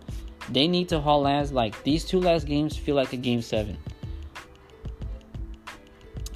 They 0.50 0.68
need 0.68 0.90
to 0.90 1.00
haul 1.00 1.28
ass 1.28 1.52
like 1.52 1.82
these 1.84 2.06
two 2.06 2.20
last 2.20 2.46
games 2.46 2.76
feel 2.76 2.96
like 2.96 3.14
a 3.14 3.18
game 3.18 3.42
seven. 3.42 3.78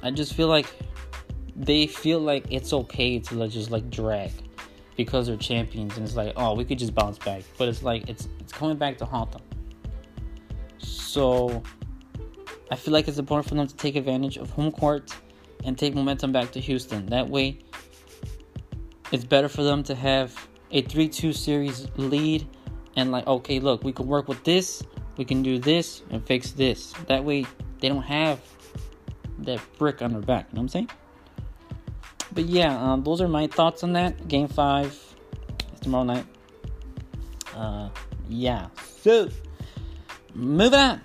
I 0.02 0.10
just 0.10 0.34
feel 0.34 0.48
like 0.48 0.66
they 1.54 1.86
feel 1.86 2.18
like 2.18 2.46
it's 2.50 2.72
okay 2.72 3.18
to 3.18 3.34
like, 3.34 3.50
just 3.50 3.70
like 3.70 3.88
drag 3.90 4.32
because 4.96 5.26
they're 5.26 5.36
champions 5.36 5.96
and 5.96 6.06
it's 6.06 6.16
like 6.16 6.32
oh 6.36 6.54
we 6.54 6.64
could 6.64 6.78
just 6.78 6.94
bounce 6.94 7.18
back. 7.18 7.42
But 7.58 7.68
it's 7.68 7.82
like 7.82 8.08
it's 8.08 8.28
it's 8.40 8.52
coming 8.52 8.76
back 8.76 8.98
to 8.98 9.04
haunt 9.04 9.32
them. 9.32 9.42
So 10.78 11.62
i 12.70 12.74
feel 12.74 12.92
like 12.94 13.06
it's 13.06 13.18
important 13.18 13.46
for 13.46 13.54
them 13.54 13.66
to 13.66 13.76
take 13.76 13.96
advantage 13.96 14.38
of 14.38 14.48
home 14.48 14.72
court 14.72 15.14
and 15.64 15.78
take 15.78 15.94
momentum 15.94 16.32
back 16.32 16.50
to 16.52 16.60
houston. 16.60 17.06
That 17.06 17.28
way 17.28 17.58
it's 19.12 19.24
better 19.24 19.48
for 19.48 19.62
them 19.62 19.82
to 19.84 19.94
have 19.94 20.34
a 20.70 20.82
3-2 20.82 21.34
series 21.34 21.86
lead 21.96 22.48
and 22.96 23.12
like 23.12 23.26
okay 23.26 23.60
look 23.60 23.84
we 23.84 23.92
can 23.92 24.06
work 24.06 24.26
with 24.26 24.42
this 24.42 24.82
we 25.16 25.24
can 25.24 25.42
do 25.42 25.58
this 25.58 26.02
and 26.10 26.24
fix 26.26 26.52
this. 26.52 26.92
That 27.06 27.22
way 27.24 27.46
they 27.80 27.88
don't 27.88 28.02
have 28.02 28.40
that 29.44 29.60
brick 29.78 30.02
on 30.02 30.12
their 30.12 30.22
back. 30.22 30.46
You 30.50 30.56
know 30.56 30.60
what 30.60 30.62
I'm 30.62 30.68
saying? 30.68 30.90
but 32.34 32.44
yeah, 32.46 32.76
um, 32.80 33.02
those 33.02 33.20
are 33.20 33.28
my 33.28 33.46
thoughts 33.46 33.82
on 33.82 33.92
that. 33.92 34.28
Game 34.28 34.48
five 34.48 34.98
tomorrow 35.80 36.04
night. 36.04 36.26
Uh, 37.54 37.90
yeah. 38.28 38.68
So, 39.00 39.28
moving 40.34 40.78
on. 40.78 41.00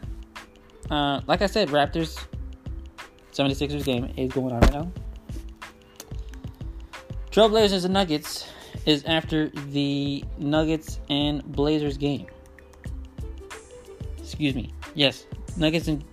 Uh, 0.89 1.22
like 1.27 1.41
I 1.41 1.48
said, 1.48 1.70
Raptors 1.70 2.25
76ers 3.34 3.84
game 3.84 4.13
is 4.15 4.32
going 4.32 4.53
on 4.53 4.62
right 4.62 4.74
now. 4.74 4.91
Trailblazers 7.32 7.84
and 7.84 7.94
Nuggets 7.94 8.50
is 8.86 9.03
after 9.03 9.50
the 9.50 10.24
Nuggets 10.38 11.00
and 11.10 11.44
Blazers 11.44 11.98
game. 11.98 12.27
Excuse 14.17 14.56
me. 14.56 14.74
Yes, 14.96 15.25
Nuggets 15.58 15.88
and. 15.88 16.03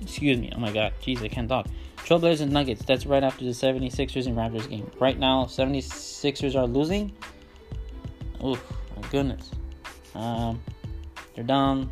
Excuse 0.00 0.38
me. 0.38 0.52
Oh 0.54 0.58
my 0.58 0.72
god. 0.72 0.92
Jeez, 1.02 1.22
I 1.22 1.28
can't 1.28 1.48
talk. 1.48 1.66
Trailblazers 1.98 2.40
and 2.40 2.52
Nuggets. 2.52 2.84
That's 2.84 3.04
right 3.06 3.22
after 3.22 3.44
the 3.44 3.50
76ers 3.50 4.26
and 4.26 4.36
Raptors 4.36 4.68
game. 4.68 4.90
Right 4.98 5.18
now, 5.18 5.44
76ers 5.44 6.54
are 6.54 6.66
losing. 6.66 7.12
Oh 8.40 8.58
my 8.96 9.08
goodness. 9.10 9.50
Um, 10.14 10.60
they're 11.34 11.44
down 11.44 11.90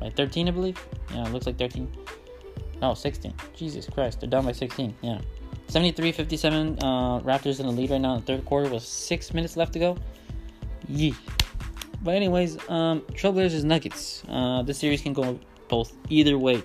by 0.00 0.10
13, 0.10 0.48
I 0.48 0.50
believe. 0.50 0.86
Yeah, 1.12 1.26
it 1.26 1.32
looks 1.32 1.46
like 1.46 1.58
13. 1.58 1.90
No, 2.80 2.94
16. 2.94 3.34
Jesus 3.54 3.86
Christ, 3.86 4.20
they're 4.20 4.30
down 4.30 4.44
by 4.44 4.52
16. 4.52 4.94
Yeah. 5.02 5.20
73 5.68 6.12
57. 6.12 6.78
Uh, 6.80 7.20
Raptors 7.20 7.60
in 7.60 7.66
the 7.66 7.72
lead 7.72 7.90
right 7.90 8.00
now 8.00 8.14
in 8.14 8.20
the 8.20 8.26
third 8.26 8.44
quarter 8.44 8.68
with 8.68 8.82
six 8.82 9.34
minutes 9.34 9.56
left 9.56 9.72
to 9.74 9.78
go. 9.78 9.96
Yee. 10.88 11.14
But, 12.02 12.14
anyways, 12.14 12.58
um, 12.68 13.00
Trailblazers 13.12 13.60
and 13.60 13.64
Nuggets. 13.64 14.22
Uh, 14.28 14.62
this 14.62 14.78
series 14.78 15.00
can 15.00 15.12
go 15.12 15.38
both 15.68 15.92
either 16.10 16.38
way. 16.38 16.62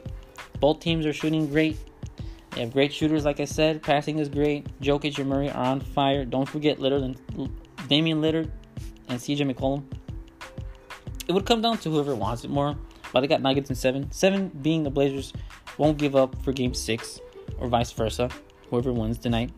Both 0.59 0.79
teams 0.79 1.05
are 1.05 1.13
shooting 1.13 1.47
great. 1.47 1.77
They 2.51 2.61
have 2.61 2.73
great 2.73 2.91
shooters, 2.91 3.25
like 3.25 3.39
I 3.39 3.45
said. 3.45 3.81
Passing 3.81 4.19
is 4.19 4.27
great. 4.27 4.67
Jokic 4.81 5.17
and 5.19 5.29
Murray 5.29 5.49
are 5.49 5.65
on 5.65 5.79
fire. 5.79 6.25
Don't 6.25 6.47
forget 6.47 6.79
Lillard 6.79 7.03
and 7.03 7.51
Damian 7.87 8.21
Lillard 8.21 8.49
and 9.07 9.19
CJ 9.19 9.53
McCollum. 9.53 9.83
It 11.27 11.33
would 11.33 11.45
come 11.45 11.61
down 11.61 11.77
to 11.79 11.91
whoever 11.91 12.15
wants 12.15 12.43
it 12.43 12.49
more. 12.49 12.75
But 13.11 13.21
they 13.21 13.27
got 13.27 13.41
Nuggets 13.41 13.69
in 13.69 13.75
seven. 13.75 14.11
Seven 14.11 14.49
being 14.61 14.83
the 14.83 14.89
Blazers 14.89 15.33
won't 15.77 15.97
give 15.97 16.15
up 16.15 16.35
for 16.43 16.51
game 16.51 16.73
six, 16.73 17.19
or 17.57 17.67
vice 17.67 17.91
versa. 17.91 18.29
Whoever 18.69 18.93
wins 18.93 19.17
tonight. 19.17 19.51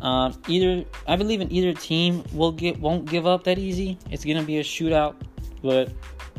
Um, 0.00 0.40
either 0.48 0.84
I 1.06 1.16
believe 1.16 1.40
in 1.40 1.52
either 1.52 1.72
team 1.74 2.24
will 2.32 2.52
get 2.52 2.78
won't 2.78 3.06
give 3.06 3.26
up 3.26 3.44
that 3.44 3.58
easy. 3.58 3.98
It's 4.10 4.24
gonna 4.24 4.42
be 4.42 4.58
a 4.58 4.62
shootout, 4.62 5.16
but 5.62 5.92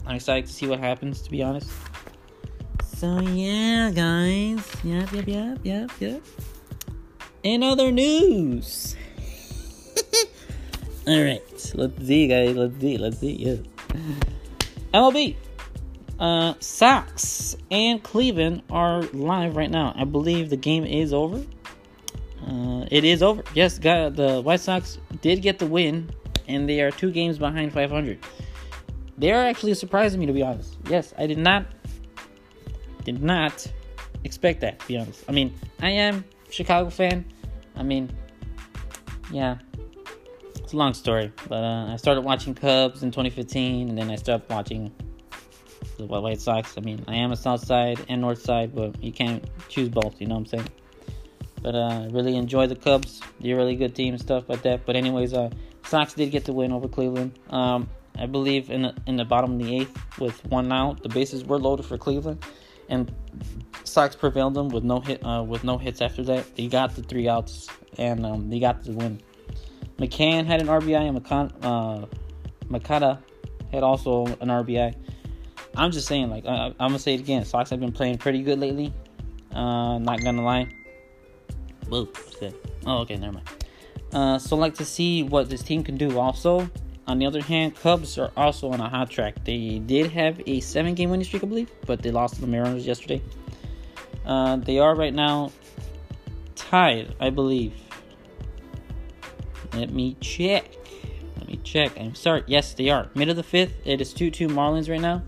I'm 0.06 0.16
excited 0.16 0.48
to 0.48 0.54
see 0.54 0.68
what 0.68 0.80
happens. 0.80 1.22
To 1.24 1.32
be 1.32 1.42
honest. 1.42 1.70
So 3.02 3.20
yeah, 3.20 3.90
guys. 3.90 4.64
Yep, 4.84 5.12
yep, 5.12 5.28
yep, 5.28 5.60
yep, 5.64 5.92
yep. 6.00 6.22
In 7.42 7.64
other 7.64 7.92
news. 7.92 8.96
All 11.08 11.24
right, 11.24 11.72
let's 11.74 12.06
see, 12.06 12.28
guys. 12.28 12.56
Let's 12.56 12.80
see. 12.80 12.98
Let's 13.00 13.18
see. 13.18 13.32
Yeah. 13.32 13.56
MLB. 14.94 15.36
Uh, 16.20 16.54
Sox 16.60 17.58
and 17.72 18.04
Cleveland 18.04 18.62
are 18.70 19.02
live 19.14 19.56
right 19.56 19.72
now. 19.72 19.96
I 19.98 20.04
believe 20.04 20.52
the 20.52 20.56
game 20.56 20.86
is 20.86 21.12
over. 21.12 21.44
Uh, 22.48 22.86
it 22.92 23.04
is 23.04 23.24
over. 23.24 23.44
Yes, 23.56 23.80
got 23.80 24.16
the 24.16 24.42
White 24.42 24.60
Sox 24.60 25.00
did 25.22 25.42
get 25.42 25.58
the 25.58 25.66
win, 25.66 26.08
and 26.48 26.70
they 26.70 26.82
are 26.82 26.92
two 26.92 27.10
games 27.10 27.40
behind 27.40 27.74
500. 27.74 28.20
They 29.18 29.32
are 29.32 29.44
actually 29.44 29.74
surprising 29.74 30.20
me, 30.20 30.28
to 30.28 30.34
be 30.34 30.44
honest. 30.44 30.78
Yes, 30.88 31.16
I 31.18 31.26
did 31.26 31.40
not, 31.40 31.66
did 33.04 33.22
not 33.22 33.66
expect 34.24 34.62
that. 34.62 34.80
To 34.80 34.88
be 34.88 34.98
honest, 34.98 35.24
I 35.28 35.32
mean, 35.32 35.54
I 35.82 35.90
am 35.90 36.24
Chicago 36.50 36.90
fan. 36.90 37.26
I 37.76 37.84
mean, 37.84 38.12
yeah, 39.32 39.58
it's 40.56 40.74
a 40.74 40.78
long 40.78 40.94
story, 40.94 41.32
but 41.48 41.64
uh, 41.64 41.94
I 41.94 41.96
started 41.98 42.22
watching 42.22 42.54
Cubs 42.54 43.04
in 43.04 43.12
2015, 43.12 43.90
and 43.90 43.98
then 43.98 44.12
I 44.12 44.16
stopped 44.16 44.50
watching 44.50 44.92
the 45.98 46.06
White 46.06 46.42
Sox. 46.42 46.78
I 46.78 46.82
mean, 46.82 47.04
I 47.08 47.16
am 47.16 47.32
a 47.32 47.36
South 47.36 47.66
Side 47.66 48.00
and 48.10 48.22
North 48.22 48.42
Side, 48.42 48.76
but 48.76 49.02
you 49.04 49.12
can't 49.12 49.44
choose 49.70 49.90
both. 49.90 50.20
You 50.20 50.28
know 50.28 50.36
what 50.36 50.42
I'm 50.42 50.46
saying? 50.48 50.70
But 51.62 51.76
uh, 51.76 52.08
really 52.12 52.36
enjoy 52.36 52.68
the 52.68 52.76
Cubs. 52.76 53.22
They're 53.40 53.56
a 53.56 53.58
really 53.58 53.76
good 53.76 53.96
team, 53.96 54.14
and 54.14 54.22
stuff 54.22 54.50
like 54.50 54.64
that. 54.64 54.86
But 54.86 54.96
anyways, 54.96 55.34
uh, 55.34 55.50
Sox 55.86 56.14
did 56.14 56.32
get 56.32 56.46
the 56.46 56.54
win 56.54 56.72
over 56.72 56.88
Cleveland. 56.88 57.38
Um, 57.50 57.90
I 58.18 58.26
believe 58.26 58.70
in 58.70 58.84
the, 58.84 58.96
in 59.08 59.16
the 59.16 59.26
bottom 59.26 59.54
of 59.54 59.60
the 59.60 59.76
eighth 59.76 60.20
with 60.20 60.44
one 60.46 60.72
out, 60.72 61.02
the 61.02 61.10
bases 61.10 61.44
were 61.46 61.60
loaded 61.60 61.86
for 61.86 61.98
Cleveland, 61.98 62.44
and 62.92 63.12
Sox 63.84 64.16
prevailed 64.16 64.54
them 64.54 64.70
with 64.70 64.84
no 64.84 65.00
hit 65.00 65.26
uh, 65.26 65.44
with 65.44 65.64
no 65.64 65.78
hits 65.78 66.02
after 66.02 66.24
that. 66.24 66.56
They 66.56 66.68
got 66.68 66.96
the 66.96 67.02
three 67.02 67.28
outs 67.28 67.68
and 67.98 68.26
um, 68.26 68.50
they 68.50 68.60
got 68.60 68.84
the 68.84 68.92
win. 68.92 69.20
McCann 69.98 70.46
had 70.46 70.62
an 70.62 70.68
RBI 70.68 71.08
and 71.08 71.24
McCon- 71.24 71.54
uh, 71.64 72.06
Makata 72.68 73.20
had 73.72 73.84
also 73.84 74.26
an 74.26 74.50
RBI. 74.50 74.94
I'm 75.76 75.92
just 75.92 76.08
saying, 76.08 76.30
like, 76.30 76.46
I, 76.46 76.68
am 76.68 76.74
gonna 76.78 77.00
say 77.00 77.14
it 77.14 77.22
again. 77.22 77.46
Sox 77.46 77.70
have 77.70 77.80
been 77.80 77.92
playing 77.92 78.18
pretty 78.18 78.42
good 78.44 78.60
lately. 78.60 78.94
Uh, 79.54 79.98
not 80.00 80.22
gonna 80.22 80.44
lie. 80.44 80.68
Whoa, 81.88 82.08
Oh, 82.86 83.00
okay, 83.00 83.16
never 83.16 83.34
mind. 83.34 83.50
Uh, 84.12 84.38
so 84.38 84.56
like 84.56 84.76
to 84.76 84.86
see 84.86 85.24
what 85.24 85.50
this 85.50 85.62
team 85.62 85.84
can 85.84 85.98
do. 85.98 86.20
Also, 86.20 86.70
on 87.12 87.20
the 87.20 87.26
other 87.26 87.42
hand, 87.42 87.76
Cubs 87.76 88.18
are 88.18 88.32
also 88.38 88.72
on 88.72 88.80
a 88.80 88.88
hot 88.88 89.10
track. 89.10 89.44
They 89.44 89.80
did 89.80 90.12
have 90.12 90.42
a 90.48 90.62
seven-game 90.62 91.10
winning 91.10 91.26
streak, 91.26 91.44
I 91.44 91.48
believe, 91.48 91.70
but 91.86 92.02
they 92.02 92.10
lost 92.10 92.36
to 92.36 92.42
the 92.42 92.48
Mariners 92.48 92.88
yesterday. 92.88 93.22
Uh, 94.26 94.56
they 94.56 94.80
are 94.80 94.96
right 94.96 95.14
now 95.14 95.52
tied, 96.56 97.14
I 97.20 97.30
believe. 97.30 97.74
Let 99.74 99.92
me 99.92 100.16
check. 100.22 100.74
Let 101.36 101.48
me 101.50 101.60
check. 101.66 102.00
I'm 102.00 102.16
sorry. 102.16 102.44
Yes, 102.48 102.74
they 102.76 102.90
are. 102.90 103.10
Mid 103.14 103.28
of 103.28 103.36
the 103.36 103.44
fifth. 103.44 103.74
It 103.84 104.00
is 104.00 104.14
2 104.14 104.32
2 104.32 104.48
Marlins 104.48 104.90
right 104.90 105.02
now. 105.02 105.22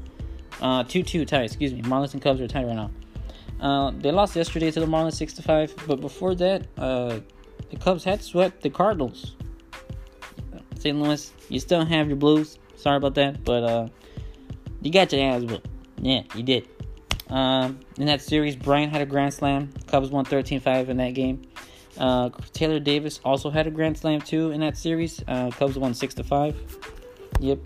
Uh, 0.62 0.86
2 0.86 1.04
2 1.04 1.26
tie, 1.26 1.44
excuse 1.44 1.74
me. 1.74 1.82
Marlins 1.82 2.14
and 2.14 2.22
Cubs 2.22 2.40
are 2.40 2.48
tied 2.48 2.66
right 2.66 2.78
now. 2.78 2.92
Uh, 3.60 3.92
they 3.92 4.12
lost 4.12 4.38
yesterday 4.38 4.72
to 4.72 4.80
the 4.80 4.86
Marlins 4.86 5.16
6 5.16 5.38
5, 5.42 5.76
but 5.86 6.00
before 6.00 6.34
that, 6.36 6.66
uh, 6.78 7.20
the 7.70 7.76
Cubs 7.76 8.06
had 8.06 8.22
swept 8.22 8.62
the 8.62 8.70
Cardinals. 8.70 9.36
St. 10.84 11.00
Louis, 11.00 11.32
you 11.48 11.62
still 11.62 11.86
have 11.86 12.08
your 12.08 12.18
Blues. 12.18 12.60
Sorry 12.76 12.98
about 12.98 13.16
that, 13.16 13.46
but 13.46 13.64
uh, 13.64 13.88
you 14.82 14.92
got 14.92 15.14
your 15.14 15.24
ass 15.24 15.42
whooped. 15.44 15.66
Yeah, 16.02 16.24
you 16.36 16.44
did. 16.44 16.68
Um, 17.30 17.80
in 17.98 18.08
that 18.08 18.22
series, 18.22 18.58
Bryant 18.58 18.92
had 18.92 19.02
a 19.02 19.06
grand 19.06 19.34
slam. 19.34 19.70
Cubs 19.88 20.10
won 20.10 20.26
13 20.26 20.60
5 20.60 20.90
in 20.90 20.98
that 20.98 21.14
game. 21.14 21.44
Uh, 21.98 22.32
Taylor 22.52 22.82
Davis 22.82 23.22
also 23.24 23.50
had 23.50 23.66
a 23.66 23.72
grand 23.72 23.98
slam 23.98 24.20
too 24.20 24.52
in 24.52 24.60
that 24.60 24.76
series. 24.76 25.24
Uh, 25.26 25.52
Cubs 25.52 25.78
won 25.78 25.94
6 25.94 26.16
5. 26.16 26.80
Yep. 27.40 27.60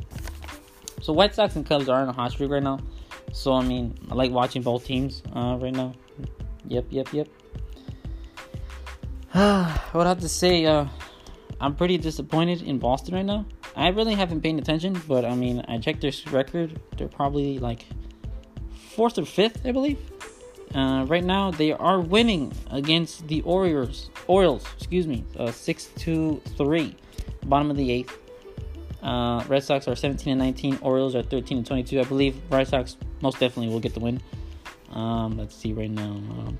So 1.01 1.11
White 1.11 1.33
Sox 1.33 1.55
and 1.55 1.65
Cubs 1.65 1.89
are 1.89 2.03
in 2.03 2.09
a 2.09 2.13
hot 2.13 2.33
streak 2.33 2.51
right 2.51 2.61
now. 2.61 2.77
So 3.33 3.53
I 3.53 3.63
mean, 3.63 3.97
I 4.11 4.13
like 4.13 4.31
watching 4.31 4.61
both 4.61 4.85
teams 4.85 5.23
uh, 5.35 5.57
right 5.59 5.73
now. 5.73 5.93
Yep, 6.67 6.85
yep, 6.91 7.13
yep. 7.13 7.27
I 9.33 9.89
would 9.95 10.05
have 10.05 10.19
to 10.19 10.29
say 10.29 10.67
uh, 10.67 10.85
I'm 11.59 11.75
pretty 11.75 11.97
disappointed 11.97 12.61
in 12.61 12.77
Boston 12.77 13.15
right 13.15 13.25
now. 13.25 13.45
I 13.75 13.89
really 13.89 14.15
haven't 14.15 14.41
paid 14.41 14.57
attention, 14.57 15.01
but 15.07 15.25
I 15.25 15.35
mean, 15.35 15.63
I 15.67 15.77
checked 15.79 16.01
their 16.01 16.11
record. 16.31 16.79
They're 16.97 17.07
probably 17.07 17.59
like 17.59 17.85
fourth 18.95 19.17
or 19.17 19.25
fifth, 19.25 19.65
I 19.65 19.71
believe. 19.71 19.99
Uh, 20.75 21.05
right 21.07 21.23
now, 21.23 21.51
they 21.51 21.71
are 21.71 21.99
winning 21.99 22.53
against 22.71 23.27
the 23.27 23.41
Orioles. 23.41 24.09
Orioles, 24.27 24.65
excuse 24.75 25.07
me, 25.07 25.23
uh, 25.37 25.51
six 25.51 25.85
to 25.97 26.41
three, 26.57 26.95
bottom 27.45 27.71
of 27.71 27.77
the 27.77 27.91
eighth. 27.91 28.17
Uh, 29.01 29.43
Red 29.47 29.63
Sox 29.63 29.87
are 29.87 29.95
17 29.95 30.31
and 30.31 30.39
19. 30.39 30.79
Orioles 30.81 31.15
are 31.15 31.23
13 31.23 31.59
and 31.59 31.65
22. 31.65 31.99
I 31.99 32.03
believe 32.03 32.35
Red 32.51 32.67
Sox 32.67 32.97
most 33.21 33.39
definitely 33.39 33.71
will 33.71 33.79
get 33.79 33.93
the 33.93 33.99
win. 33.99 34.21
Um, 34.91 35.37
let's 35.37 35.55
see 35.55 35.73
right 35.73 35.89
now. 35.89 36.11
Um, 36.11 36.57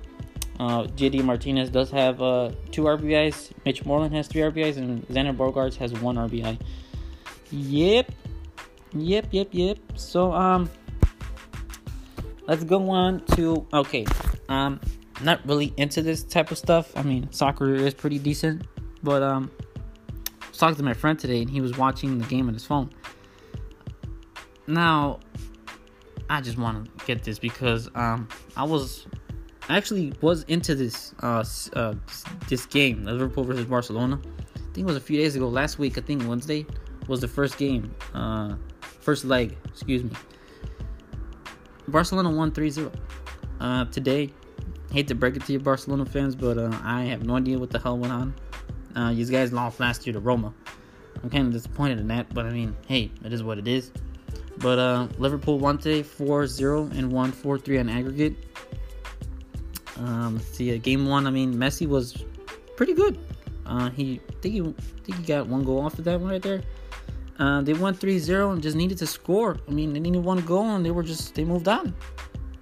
uh, 0.60 0.84
JD 0.84 1.24
Martinez 1.24 1.70
does 1.70 1.92
have 1.92 2.22
uh, 2.22 2.52
two 2.72 2.84
RBIs. 2.84 3.52
Mitch 3.66 3.86
Moreland 3.86 4.16
has 4.16 4.28
three 4.28 4.42
RBIs, 4.42 4.78
and 4.78 5.08
Xander 5.08 5.36
Bogaerts 5.36 5.76
has 5.78 5.94
one 5.94 6.16
RBI. 6.16 6.60
Yep, 7.52 8.12
yep, 8.94 9.28
yep, 9.32 9.48
yep. 9.52 9.78
So 9.96 10.34
um, 10.34 10.70
let's 12.48 12.64
go 12.64 12.90
on 12.90 13.24
to 13.36 13.66
okay. 13.72 14.06
Um, 14.50 14.80
not 15.22 15.46
really 15.48 15.74
into 15.78 16.02
this 16.02 16.24
type 16.24 16.52
of 16.52 16.58
stuff. 16.58 16.96
I 16.96 17.04
mean, 17.04 17.32
soccer 17.32 17.76
is 17.76 17.94
pretty 17.94 18.20
decent, 18.20 18.66
but 19.04 19.22
um, 19.22 19.52
was 20.50 20.58
talking 20.58 20.76
to 20.76 20.84
my 20.84 20.94
friend 20.94 21.20
today, 21.20 21.42
and 21.42 21.50
he 21.50 21.62
was 21.62 21.78
watching 21.78 22.18
the 22.18 22.26
game 22.26 22.48
on 22.48 22.54
his 22.54 22.66
phone. 22.66 22.90
Now, 24.66 25.20
I 26.30 26.42
just 26.42 26.58
want 26.58 26.86
to 26.98 27.06
get 27.06 27.24
this 27.24 27.40
because 27.40 27.90
um, 27.96 28.28
I 28.56 28.64
was 28.64 29.06
I 29.70 29.76
actually 29.76 30.14
was 30.22 30.44
into 30.44 30.76
this 30.76 31.14
uh, 31.22 31.44
uh, 31.74 31.94
this 32.48 32.66
game, 32.66 33.04
Liverpool 33.04 33.44
versus 33.44 33.66
Barcelona. 33.66 34.20
I 34.56 34.60
think 34.74 34.78
it 34.78 34.86
was 34.86 34.96
a 34.96 35.02
few 35.02 35.18
days 35.18 35.36
ago. 35.36 35.48
Last 35.48 35.78
week, 35.78 35.98
I 35.98 36.02
think 36.02 36.28
Wednesday 36.28 36.66
was 37.08 37.22
the 37.22 37.28
first 37.28 37.58
game, 37.58 37.94
uh, 38.14 38.56
first 38.82 39.26
leg. 39.26 39.58
Excuse 39.66 40.04
me. 40.04 40.12
Barcelona 41.88 42.30
won 42.30 42.52
3-0. 42.52 42.94
Uh, 43.60 43.86
today, 43.86 44.32
hate 44.92 45.08
to 45.08 45.16
break 45.16 45.36
it 45.36 45.46
to 45.46 45.54
you, 45.54 45.60
Barcelona 45.60 46.06
fans, 46.06 46.36
but 46.36 46.58
uh, 46.58 46.78
I 46.84 47.04
have 47.06 47.26
no 47.26 47.38
idea 47.38 47.58
what 47.58 47.70
the 47.70 47.80
hell 47.80 47.98
went 47.98 48.14
on. 48.14 48.36
Uh, 48.96 49.14
guys 49.14 49.54
lost 49.54 49.80
last 49.80 50.06
year 50.06 50.14
to 50.14 50.20
Roma. 50.20 50.54
I'm 51.24 51.30
kind 51.30 51.48
of 51.48 51.54
disappointed 51.54 52.00
in 52.00 52.08
that, 52.10 52.34
but 52.34 52.46
I 52.46 52.52
mean, 52.52 52.76
hey, 52.88 53.12
it 53.24 53.34
is 53.34 53.42
what 53.42 53.58
it 53.58 53.68
is. 53.68 53.92
But 54.58 54.80
uh, 54.80 55.08
Liverpool 55.18 55.60
won 55.60 55.78
today 55.78 56.04
4 56.04 56.48
0 56.48 56.90
and 56.94 57.12
won 57.12 57.32
4 57.32 57.58
3 57.58 57.80
on 57.80 57.90
aggregate. 57.90 58.36
Um, 60.00 60.36
let's 60.36 60.48
see, 60.50 60.74
uh, 60.74 60.78
game 60.78 61.08
one, 61.08 61.26
I 61.28 61.32
mean, 61.32 61.54
Messi 61.56 61.88
was 61.88 62.24
pretty 62.76 62.94
good. 62.94 63.18
Uh, 63.66 63.90
he, 63.90 64.22
think 64.42 64.54
he, 64.54 64.62
think 64.62 65.18
he 65.18 65.24
got 65.24 65.48
one 65.48 65.64
goal 65.64 65.86
off 65.86 65.98
of 65.98 66.06
that 66.06 66.20
one 66.20 66.32
right 66.32 66.42
there. 66.42 66.62
Uh, 67.40 67.62
they 67.62 67.74
won 67.74 67.94
3-0 67.94 68.54
and 68.54 68.64
just 68.64 68.76
needed 68.76 68.98
to 68.98 69.08
score. 69.08 69.58
I 69.68 69.72
mean, 69.72 69.94
they 69.94 70.00
needed 70.00 70.24
one 70.24 70.42
goal 70.42 70.76
and 70.76 70.86
they 70.86 70.92
were 70.92 71.04
just 71.04 71.36
they 71.36 71.44
moved 71.44 71.68
on, 71.68 71.94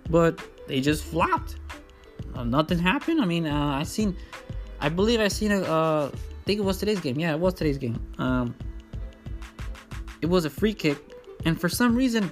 but 0.10 0.40
they 0.68 0.82
just 0.82 1.04
flopped. 1.04 1.58
Uh, 2.34 2.44
nothing 2.44 2.80
happened. 2.80 3.22
I 3.22 3.26
mean, 3.26 3.46
uh, 3.46 3.78
I 3.80 3.84
seen, 3.84 4.16
I 4.82 4.90
believe 4.90 5.22
I 5.22 5.30
seen 5.30 5.52
a, 5.52 5.62
uh, 5.62 6.12
I 6.14 6.44
think 6.46 6.60
it 6.60 6.64
was 6.64 6.78
today's 6.78 7.00
game. 7.00 7.18
Yeah, 7.18 7.32
it 7.32 7.40
was 7.40 7.54
today's 7.54 7.78
game. 7.78 8.00
Um, 8.18 8.54
it 10.22 10.26
was 10.26 10.46
a 10.46 10.50
free 10.50 10.74
kick, 10.74 10.98
and 11.46 11.60
for 11.60 11.70
some 11.70 11.96
reason, 11.96 12.32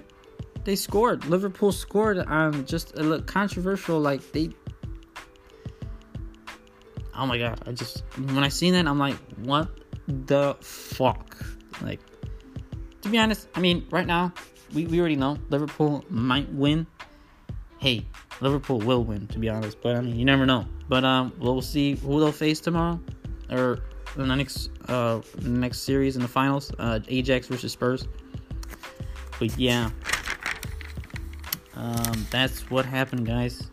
they 0.66 0.76
scored. 0.76 1.26
Liverpool 1.26 1.72
scored 1.72 2.18
on 2.18 2.66
just 2.66 2.98
a 2.98 3.22
controversial, 3.22 4.00
like 4.00 4.32
they. 4.32 4.50
Oh 7.16 7.26
my 7.26 7.38
god! 7.38 7.62
I 7.68 7.72
just 7.72 8.04
when 8.18 8.44
I 8.44 8.50
seen 8.50 8.74
that, 8.74 8.88
I'm 8.88 9.00
like, 9.00 9.16
what 9.38 9.70
the 10.08 10.56
fuck? 10.62 11.38
Like, 11.82 12.00
to 13.02 13.10
be 13.10 13.18
honest, 13.18 13.48
I 13.56 13.60
mean, 13.60 13.86
right 13.92 14.08
now, 14.08 14.34
we, 14.74 14.88
we 14.88 15.00
already 15.00 15.16
know 15.16 15.38
Liverpool 15.50 16.04
might 16.10 16.52
win. 16.52 16.88
Hey, 17.80 18.06
Liverpool 18.42 18.80
will 18.80 19.04
win, 19.04 19.28
to 19.28 19.40
be 19.40 19.50
honest. 19.50 19.78
But 19.82 19.96
I 19.96 20.02
mean, 20.02 20.16
you 20.16 20.26
never 20.26 20.46
know. 20.46 20.66
But 20.88 21.04
um, 21.04 21.34
we'll 21.38 21.62
see 21.62 21.96
who 21.96 22.20
they'll 22.20 22.32
face 22.32 22.60
tomorrow, 22.60 23.00
or 23.52 23.80
in 24.16 24.28
the 24.28 24.36
next 24.36 24.70
uh 24.88 25.22
next 25.42 25.80
series 25.80 26.16
in 26.16 26.22
the 26.22 26.28
finals. 26.28 26.72
Uh, 26.80 27.00
Ajax 27.08 27.48
versus 27.48 27.72
Spurs. 27.72 28.08
But 29.40 29.58
yeah, 29.58 29.90
um, 31.76 32.26
that's 32.32 32.70
what 32.70 32.86
happened, 32.86 33.26
guys. 33.26 33.70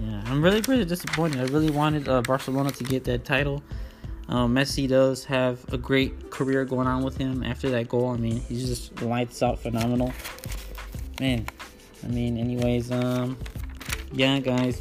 Yeah, 0.00 0.22
I'm 0.26 0.42
really 0.42 0.62
pretty 0.62 0.86
disappointed. 0.86 1.40
I 1.40 1.44
really 1.52 1.70
wanted 1.70 2.08
uh, 2.08 2.22
Barcelona 2.22 2.70
to 2.70 2.84
get 2.84 3.04
that 3.04 3.24
title. 3.26 3.62
Uh, 4.30 4.46
Messi 4.46 4.88
does 4.88 5.24
have 5.24 5.62
a 5.74 5.76
great 5.76 6.30
career 6.30 6.64
going 6.64 6.86
on 6.86 7.02
with 7.02 7.18
him 7.18 7.42
after 7.42 7.68
that 7.70 7.88
goal. 7.88 8.10
I 8.10 8.16
mean, 8.16 8.40
he's 8.40 8.66
just 8.66 9.02
lights 9.02 9.42
out 9.42 9.58
phenomenal. 9.58 10.12
Man, 11.20 11.44
I 12.02 12.06
mean, 12.06 12.38
anyways, 12.38 12.90
um, 12.90 13.36
yeah, 14.12 14.38
guys. 14.38 14.78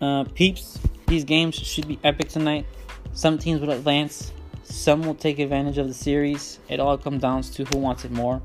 Uh, 0.00 0.24
peeps, 0.34 0.78
these 1.06 1.24
games 1.24 1.54
should 1.54 1.86
be 1.86 1.98
epic 2.02 2.28
tonight. 2.30 2.64
Some 3.12 3.36
teams 3.38 3.60
will 3.60 3.72
advance, 3.72 4.32
some 4.62 5.02
will 5.02 5.14
take 5.14 5.38
advantage 5.38 5.76
of 5.76 5.86
the 5.86 5.94
series. 5.94 6.60
It 6.68 6.80
all 6.80 6.96
comes 6.96 7.20
down 7.20 7.42
to 7.42 7.64
who 7.64 7.78
wants 7.78 8.04
it 8.04 8.10
more. 8.10 8.40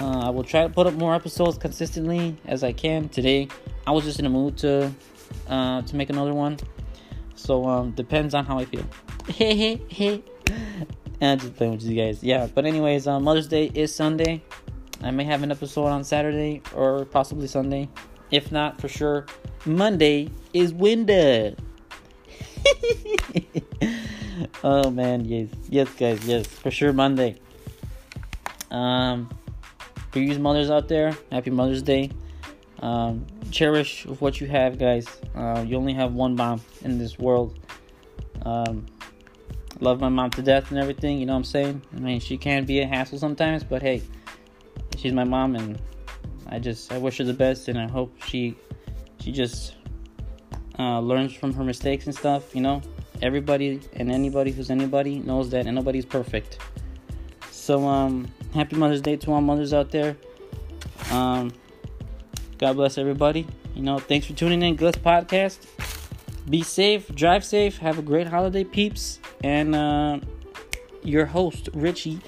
Uh, 0.00 0.26
I 0.26 0.30
will 0.30 0.42
try 0.42 0.62
to 0.62 0.68
put 0.68 0.86
up 0.86 0.94
more 0.94 1.14
episodes 1.14 1.56
consistently 1.56 2.36
as 2.46 2.64
I 2.64 2.72
can. 2.72 3.08
Today, 3.08 3.48
I 3.86 3.90
was 3.90 4.04
just 4.04 4.18
in 4.18 4.26
a 4.26 4.30
mood 4.30 4.56
to 4.58 4.92
uh, 5.48 5.82
to 5.82 5.96
make 5.96 6.10
another 6.10 6.34
one. 6.34 6.58
So 7.34 7.66
um, 7.66 7.92
depends 7.92 8.34
on 8.34 8.44
how 8.44 8.58
I 8.58 8.64
feel. 8.64 8.84
Hey 9.28 9.56
hey 9.56 9.80
hey. 9.88 10.22
And 11.20 11.40
just 11.40 11.54
playing 11.54 11.72
with 11.72 11.84
you 11.84 11.96
guys. 11.96 12.22
Yeah, 12.22 12.48
but 12.52 12.66
anyways, 12.66 13.06
um, 13.06 13.24
Mother's 13.24 13.46
Day 13.46 13.70
is 13.74 13.94
Sunday. 13.94 14.42
I 15.02 15.10
may 15.10 15.24
have 15.24 15.42
an 15.42 15.50
episode 15.50 15.86
on 15.86 16.04
Saturday 16.04 16.62
or 16.74 17.04
possibly 17.04 17.46
Sunday. 17.46 17.88
If 18.30 18.50
not, 18.50 18.80
for 18.80 18.88
sure, 18.88 19.26
Monday 19.64 20.30
is 20.52 20.72
winter. 20.72 21.54
oh 24.64 24.90
man, 24.90 25.24
yes, 25.24 25.48
yes, 25.68 25.88
guys, 25.94 26.26
yes, 26.26 26.46
for 26.46 26.70
sure, 26.70 26.92
Monday. 26.92 27.36
Um, 28.70 29.28
for 30.10 30.18
you 30.18 30.38
mothers 30.38 30.70
out 30.70 30.88
there, 30.88 31.16
happy 31.30 31.50
Mother's 31.50 31.82
Day. 31.82 32.10
Um, 32.80 33.26
cherish 33.52 34.06
what 34.06 34.40
you 34.40 34.48
have, 34.48 34.78
guys. 34.78 35.06
Uh, 35.34 35.64
you 35.66 35.76
only 35.76 35.92
have 35.92 36.14
one 36.14 36.34
mom 36.34 36.60
in 36.82 36.98
this 36.98 37.18
world. 37.18 37.58
Um, 38.44 38.86
love 39.80 40.00
my 40.00 40.08
mom 40.08 40.30
to 40.30 40.42
death 40.42 40.70
and 40.70 40.80
everything. 40.80 41.18
You 41.18 41.26
know 41.26 41.34
what 41.34 41.38
I'm 41.38 41.44
saying? 41.44 41.82
I 41.94 42.00
mean, 42.00 42.20
she 42.20 42.36
can 42.36 42.64
be 42.64 42.80
a 42.80 42.86
hassle 42.86 43.18
sometimes, 43.18 43.62
but 43.62 43.82
hey, 43.82 44.02
she's 44.96 45.12
my 45.12 45.24
mom, 45.24 45.54
and 45.54 45.80
I 46.48 46.58
just 46.58 46.90
I 46.92 46.98
wish 46.98 47.18
her 47.18 47.24
the 47.24 47.34
best, 47.34 47.68
and 47.68 47.78
I 47.78 47.88
hope 47.88 48.14
she 48.24 48.56
she 49.20 49.30
just 49.30 49.74
uh, 50.78 51.00
learns 51.00 51.32
from 51.32 51.52
her 51.52 51.62
mistakes 51.62 52.06
and 52.06 52.14
stuff. 52.14 52.54
You 52.54 52.62
know, 52.62 52.82
everybody 53.20 53.80
and 53.92 54.10
anybody 54.10 54.50
who's 54.50 54.70
anybody 54.70 55.18
knows 55.20 55.50
that 55.50 55.66
and 55.66 55.76
nobody's 55.76 56.06
perfect. 56.06 56.58
So 57.50 57.86
um, 57.86 58.28
happy 58.54 58.76
Mother's 58.76 59.00
Day 59.00 59.16
to 59.16 59.32
all 59.32 59.40
mothers 59.40 59.72
out 59.72 59.90
there. 59.90 60.16
Um, 61.10 61.52
God 62.62 62.76
bless 62.76 62.96
everybody. 62.96 63.44
You 63.74 63.82
know, 63.82 63.98
thanks 63.98 64.24
for 64.28 64.34
tuning 64.34 64.62
in, 64.62 64.76
Gus 64.76 64.94
Podcast. 64.94 65.66
Be 66.48 66.62
safe, 66.62 67.12
drive 67.12 67.44
safe, 67.44 67.78
have 67.78 67.98
a 67.98 68.02
great 68.02 68.28
holiday, 68.28 68.62
peeps. 68.62 69.18
And 69.42 69.74
uh, 69.74 70.20
your 71.02 71.26
host, 71.26 71.70
Richie, 71.74 72.20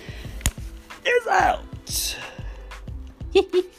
is 1.07 1.27
out. 1.29 2.19